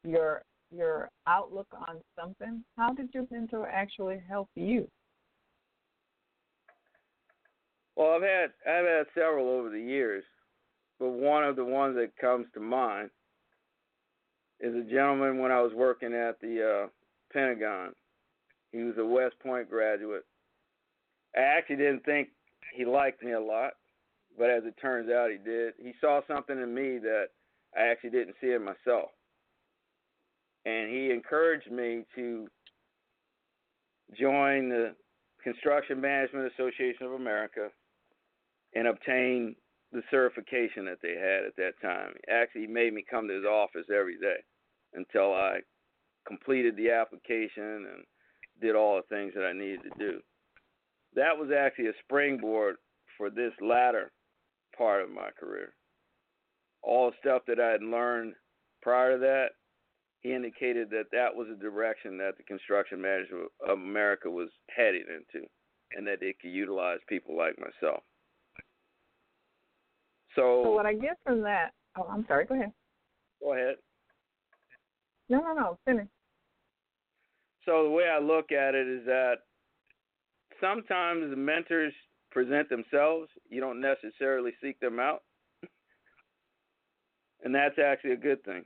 your 0.04 0.42
your 0.70 1.08
outlook 1.26 1.68
on 1.88 2.00
something? 2.18 2.62
How 2.76 2.92
did 2.92 3.08
your 3.14 3.26
mentor 3.30 3.68
actually 3.68 4.20
help 4.28 4.48
you? 4.54 4.86
Well, 7.96 8.12
I've 8.12 8.22
had 8.22 8.50
I've 8.66 8.86
had 8.86 9.06
several 9.14 9.48
over 9.48 9.70
the 9.70 9.80
years, 9.80 10.24
but 10.98 11.10
one 11.10 11.44
of 11.44 11.56
the 11.56 11.64
ones 11.64 11.96
that 11.96 12.16
comes 12.20 12.46
to 12.54 12.60
mind 12.60 13.10
is 14.60 14.74
a 14.74 14.90
gentleman 14.90 15.38
when 15.38 15.52
I 15.52 15.60
was 15.60 15.72
working 15.74 16.14
at 16.14 16.40
the 16.40 16.84
uh, 16.84 16.88
Pentagon 17.32 17.92
he 18.74 18.82
was 18.82 18.98
a 18.98 19.06
West 19.06 19.36
Point 19.40 19.70
graduate. 19.70 20.24
I 21.36 21.40
actually 21.40 21.76
didn't 21.76 22.04
think 22.04 22.30
he 22.74 22.84
liked 22.84 23.22
me 23.22 23.32
a 23.32 23.40
lot, 23.40 23.74
but 24.36 24.50
as 24.50 24.64
it 24.64 24.74
turns 24.82 25.08
out, 25.10 25.30
he 25.30 25.38
did. 25.38 25.74
He 25.80 25.92
saw 26.00 26.20
something 26.26 26.60
in 26.60 26.74
me 26.74 26.98
that 26.98 27.26
I 27.76 27.86
actually 27.86 28.10
didn't 28.10 28.34
see 28.40 28.50
in 28.50 28.64
myself. 28.64 29.10
And 30.66 30.90
he 30.90 31.12
encouraged 31.12 31.70
me 31.70 32.04
to 32.16 32.48
join 34.18 34.70
the 34.70 34.96
Construction 35.42 36.00
Management 36.00 36.52
Association 36.52 37.06
of 37.06 37.12
America 37.12 37.68
and 38.74 38.88
obtain 38.88 39.54
the 39.92 40.02
certification 40.10 40.84
that 40.86 40.98
they 41.02 41.14
had 41.14 41.44
at 41.44 41.56
that 41.56 41.80
time. 41.80 42.12
He 42.26 42.32
actually 42.32 42.66
made 42.66 42.92
me 42.92 43.04
come 43.08 43.28
to 43.28 43.34
his 43.34 43.44
office 43.44 43.86
every 43.94 44.18
day 44.18 44.42
until 44.94 45.32
I 45.32 45.58
completed 46.26 46.76
the 46.76 46.90
application 46.90 47.86
and 47.92 48.04
did 48.60 48.74
all 48.74 48.96
the 48.96 49.14
things 49.14 49.32
that 49.34 49.44
I 49.44 49.52
needed 49.52 49.82
to 49.82 49.98
do. 49.98 50.20
That 51.14 51.38
was 51.38 51.50
actually 51.56 51.88
a 51.88 52.02
springboard 52.04 52.76
for 53.16 53.30
this 53.30 53.52
latter 53.60 54.10
part 54.76 55.02
of 55.02 55.10
my 55.10 55.30
career. 55.38 55.74
All 56.82 57.10
the 57.10 57.16
stuff 57.20 57.42
that 57.46 57.60
I 57.60 57.70
had 57.70 57.82
learned 57.82 58.34
prior 58.82 59.12
to 59.12 59.18
that, 59.20 59.50
he 60.20 60.32
indicated 60.32 60.90
that 60.90 61.10
that 61.12 61.34
was 61.34 61.46
a 61.48 61.60
direction 61.60 62.18
that 62.18 62.36
the 62.36 62.42
construction 62.44 63.00
management 63.00 63.48
of 63.66 63.78
America 63.78 64.28
was 64.30 64.48
heading 64.74 65.04
into, 65.08 65.46
and 65.96 66.06
that 66.06 66.22
it 66.22 66.40
could 66.40 66.50
utilize 66.50 66.98
people 67.08 67.36
like 67.36 67.58
myself. 67.58 68.02
So, 70.34 70.62
so 70.64 70.70
what 70.70 70.86
I 70.86 70.94
get 70.94 71.18
from 71.24 71.42
that, 71.42 71.70
oh, 71.96 72.06
I'm 72.10 72.24
sorry. 72.26 72.46
Go 72.46 72.54
ahead. 72.54 72.72
Go 73.42 73.54
ahead. 73.54 73.76
No, 75.28 75.40
no, 75.40 75.54
no. 75.54 75.78
Finish. 75.84 76.08
So 77.64 77.84
the 77.84 77.90
way 77.90 78.04
I 78.04 78.18
look 78.18 78.52
at 78.52 78.74
it 78.74 78.86
is 78.86 79.06
that 79.06 79.36
sometimes 80.60 81.30
the 81.30 81.36
mentors 81.36 81.94
present 82.30 82.68
themselves. 82.68 83.28
You 83.48 83.60
don't 83.60 83.80
necessarily 83.80 84.52
seek 84.62 84.78
them 84.80 84.98
out. 84.98 85.22
And 87.42 87.54
that's 87.54 87.78
actually 87.78 88.12
a 88.12 88.16
good 88.16 88.42
thing. 88.44 88.64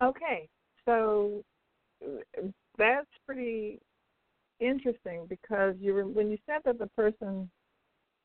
Okay. 0.00 0.48
So 0.84 1.42
uh, 2.04 2.42
that's 2.78 3.08
pretty 3.26 3.80
interesting 4.60 5.26
because 5.28 5.74
you 5.80 5.94
were, 5.94 6.06
when 6.06 6.30
you 6.30 6.38
said 6.46 6.60
that 6.64 6.78
the 6.78 6.88
person 6.88 7.50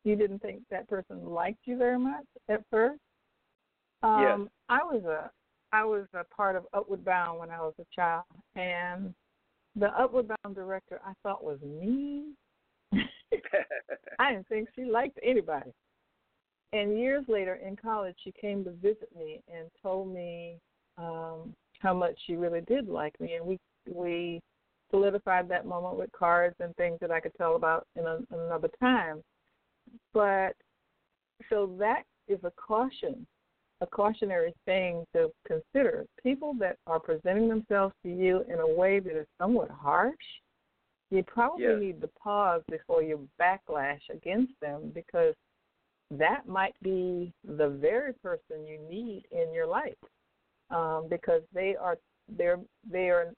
you 0.03 0.15
didn't 0.15 0.39
think 0.39 0.61
that 0.69 0.89
person 0.89 1.23
liked 1.25 1.59
you 1.65 1.77
very 1.77 1.99
much 1.99 2.25
at 2.49 2.63
first. 2.69 2.99
Um, 4.03 4.21
yes. 4.21 4.49
I 4.69 4.83
was 4.83 5.03
a 5.03 5.29
I 5.73 5.85
was 5.85 6.05
a 6.13 6.23
part 6.35 6.55
of 6.55 6.65
Upward 6.73 7.05
Bound 7.05 7.39
when 7.39 7.49
I 7.49 7.59
was 7.59 7.73
a 7.79 7.85
child, 7.95 8.25
and 8.55 9.13
the 9.75 9.87
Upward 9.87 10.27
Bound 10.27 10.55
director 10.55 10.99
I 11.05 11.13
thought 11.23 11.43
was 11.43 11.59
mean. 11.61 12.35
I 14.19 14.31
didn't 14.31 14.47
think 14.47 14.69
she 14.75 14.83
liked 14.83 15.17
anybody. 15.23 15.71
And 16.73 16.99
years 16.99 17.23
later 17.27 17.55
in 17.55 17.75
college, 17.75 18.15
she 18.23 18.33
came 18.39 18.63
to 18.65 18.71
visit 18.71 19.09
me 19.17 19.41
and 19.53 19.69
told 19.81 20.13
me 20.13 20.57
um, 20.97 21.53
how 21.79 21.93
much 21.93 22.17
she 22.25 22.35
really 22.35 22.61
did 22.61 22.89
like 22.89 23.17
me, 23.19 23.35
and 23.35 23.45
we 23.45 23.59
we 23.89 24.41
solidified 24.91 25.49
that 25.49 25.65
moment 25.65 25.97
with 25.97 26.11
cards 26.11 26.55
and 26.59 26.75
things 26.75 26.97
that 27.01 27.11
I 27.11 27.19
could 27.19 27.33
tell 27.37 27.55
about 27.55 27.87
in 27.95 28.05
a, 28.05 28.19
another 28.31 28.69
time. 28.79 29.21
But 30.13 30.53
so 31.49 31.71
that 31.79 32.03
is 32.27 32.39
a 32.43 32.51
caution, 32.51 33.25
a 33.81 33.87
cautionary 33.87 34.53
thing 34.65 35.05
to 35.13 35.31
consider. 35.47 36.05
People 36.21 36.53
that 36.59 36.77
are 36.87 36.99
presenting 36.99 37.49
themselves 37.49 37.93
to 38.03 38.09
you 38.09 38.43
in 38.47 38.59
a 38.59 38.67
way 38.67 38.99
that 38.99 39.17
is 39.17 39.27
somewhat 39.39 39.69
harsh, 39.71 40.13
you 41.09 41.23
probably 41.23 41.65
yes. 41.65 41.79
need 41.79 42.01
to 42.01 42.09
pause 42.21 42.61
before 42.69 43.03
you 43.03 43.27
backlash 43.39 43.99
against 44.13 44.53
them 44.61 44.91
because 44.93 45.33
that 46.11 46.47
might 46.47 46.75
be 46.81 47.33
the 47.57 47.69
very 47.69 48.13
person 48.13 48.65
you 48.65 48.79
need 48.89 49.23
in 49.31 49.53
your 49.53 49.67
life 49.67 49.93
um, 50.69 51.07
because 51.09 51.41
they 51.53 51.75
are 51.75 51.97
they're 52.37 52.59
they 52.89 53.09
are 53.09 53.33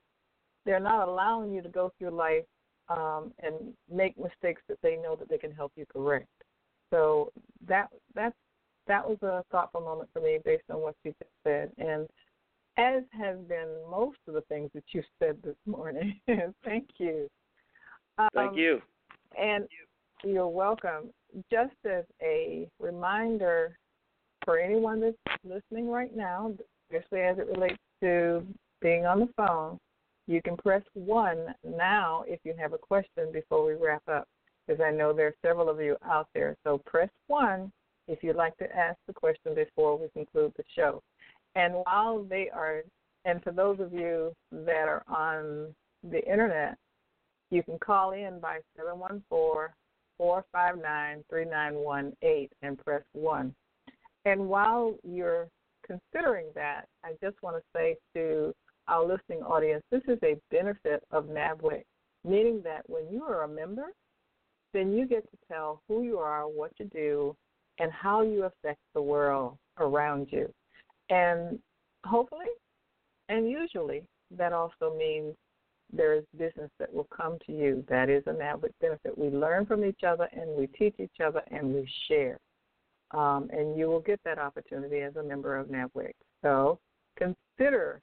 they're 0.65 0.79
not 0.79 1.07
allowing 1.07 1.51
you 1.53 1.61
to 1.61 1.69
go 1.69 1.91
through 1.97 2.11
life 2.11 2.45
um, 2.89 3.31
and 3.41 3.73
make 3.91 4.17
mistakes 4.17 4.61
that 4.67 4.77
they 4.81 4.95
know 4.97 5.15
that 5.15 5.29
they 5.29 5.37
can 5.37 5.51
help 5.51 5.71
you 5.75 5.85
correct. 5.91 6.27
So 6.91 7.31
that 7.67 7.87
that 8.15 8.33
that 8.87 9.07
was 9.07 9.17
a 9.21 9.43
thoughtful 9.51 9.81
moment 9.81 10.09
for 10.13 10.21
me 10.21 10.39
based 10.43 10.63
on 10.69 10.81
what 10.81 10.95
you 11.03 11.13
just 11.19 11.31
said, 11.43 11.71
and 11.77 12.07
as 12.77 13.03
has 13.11 13.37
been 13.47 13.67
most 13.89 14.17
of 14.27 14.33
the 14.33 14.41
things 14.41 14.69
that 14.73 14.83
you 14.91 15.03
said 15.19 15.37
this 15.43 15.55
morning. 15.65 16.19
Thank 16.65 16.89
you. 16.97 17.29
Um, 18.17 18.29
Thank 18.33 18.57
you. 18.57 18.81
And 19.39 19.67
you're 20.23 20.47
welcome. 20.47 21.09
Just 21.51 21.73
as 21.85 22.03
a 22.21 22.67
reminder 22.79 23.77
for 24.45 24.59
anyone 24.59 24.99
that's 24.99 25.17
listening 25.43 25.89
right 25.89 26.15
now, 26.15 26.53
especially 26.91 27.21
as 27.21 27.37
it 27.37 27.47
relates 27.47 27.77
to 28.01 28.45
being 28.81 29.05
on 29.05 29.19
the 29.19 29.29
phone, 29.37 29.79
you 30.27 30.41
can 30.41 30.55
press 30.57 30.83
one 30.93 31.53
now 31.63 32.23
if 32.27 32.39
you 32.43 32.53
have 32.57 32.73
a 32.73 32.77
question 32.77 33.31
before 33.31 33.65
we 33.65 33.73
wrap 33.73 34.03
up, 34.07 34.27
because 34.65 34.81
I 34.81 34.91
know 34.91 35.13
there 35.13 35.27
are 35.27 35.35
several 35.41 35.69
of 35.69 35.81
you 35.81 35.97
out 36.05 36.27
there. 36.33 36.55
So 36.63 36.79
press 36.85 37.09
one 37.27 37.71
if 38.07 38.23
you'd 38.23 38.35
like 38.35 38.57
to 38.57 38.75
ask 38.75 38.97
the 39.07 39.13
question 39.13 39.55
before 39.55 39.97
we 39.97 40.07
conclude 40.09 40.53
the 40.55 40.63
show. 40.75 41.01
And 41.55 41.73
while 41.73 42.23
they 42.23 42.49
are, 42.53 42.83
and 43.25 43.43
for 43.43 43.51
those 43.51 43.79
of 43.79 43.93
you 43.93 44.33
that 44.51 44.87
are 44.87 45.03
on 45.07 45.73
the 46.09 46.23
internet, 46.29 46.77
you 47.51 47.63
can 47.63 47.77
call 47.79 48.11
in 48.11 48.39
by 48.39 48.59
714 48.75 49.73
459 50.17 51.23
3918 51.29 52.49
and 52.61 52.77
press 52.79 53.03
1. 53.13 53.53
And 54.25 54.47
while 54.47 54.95
you're 55.03 55.47
considering 55.85 56.47
that, 56.55 56.87
I 57.03 57.11
just 57.21 57.41
want 57.43 57.57
to 57.57 57.63
say 57.75 57.97
to 58.15 58.53
our 58.87 59.05
listening 59.05 59.41
audience, 59.43 59.83
this 59.91 60.01
is 60.07 60.19
a 60.23 60.39
benefit 60.51 61.03
of 61.11 61.25
NABWIC, 61.25 61.83
meaning 62.23 62.61
that 62.63 62.81
when 62.87 63.03
you 63.11 63.23
are 63.23 63.43
a 63.43 63.47
member, 63.47 63.87
then 64.73 64.91
you 64.91 65.05
get 65.05 65.23
to 65.31 65.37
tell 65.47 65.81
who 65.87 66.03
you 66.03 66.17
are, 66.17 66.47
what 66.47 66.71
you 66.79 66.85
do, 66.85 67.35
and 67.79 67.91
how 67.91 68.21
you 68.21 68.43
affect 68.43 68.79
the 68.93 69.01
world 69.01 69.57
around 69.79 70.27
you. 70.31 70.51
And 71.09 71.59
hopefully, 72.05 72.45
and 73.29 73.49
usually, 73.49 74.03
that 74.37 74.53
also 74.53 74.95
means 74.97 75.35
there 75.91 76.13
is 76.13 76.23
business 76.37 76.71
that 76.79 76.91
will 76.91 77.07
come 77.15 77.37
to 77.45 77.51
you. 77.51 77.83
That 77.87 78.09
is 78.09 78.23
a 78.25 78.31
NABWIC 78.31 78.71
benefit. 78.81 79.17
We 79.17 79.29
learn 79.29 79.65
from 79.65 79.85
each 79.85 80.03
other 80.05 80.27
and 80.33 80.49
we 80.57 80.67
teach 80.67 80.95
each 80.99 81.19
other 81.23 81.41
and 81.51 81.73
we 81.73 81.87
share. 82.07 82.39
Um, 83.11 83.47
and 83.51 83.77
you 83.77 83.87
will 83.87 83.99
get 83.99 84.19
that 84.25 84.39
opportunity 84.39 85.01
as 85.01 85.15
a 85.15 85.23
member 85.23 85.55
of 85.55 85.67
NABWIC. 85.67 86.13
So 86.41 86.79
consider 87.15 88.01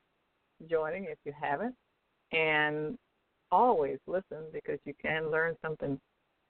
joining 0.69 1.05
if 1.05 1.19
you 1.25 1.33
haven't. 1.39 1.75
And 2.33 2.97
always 3.51 3.99
listen 4.07 4.45
because 4.53 4.79
you 4.85 4.95
can 5.01 5.31
learn 5.31 5.57
something, 5.63 5.99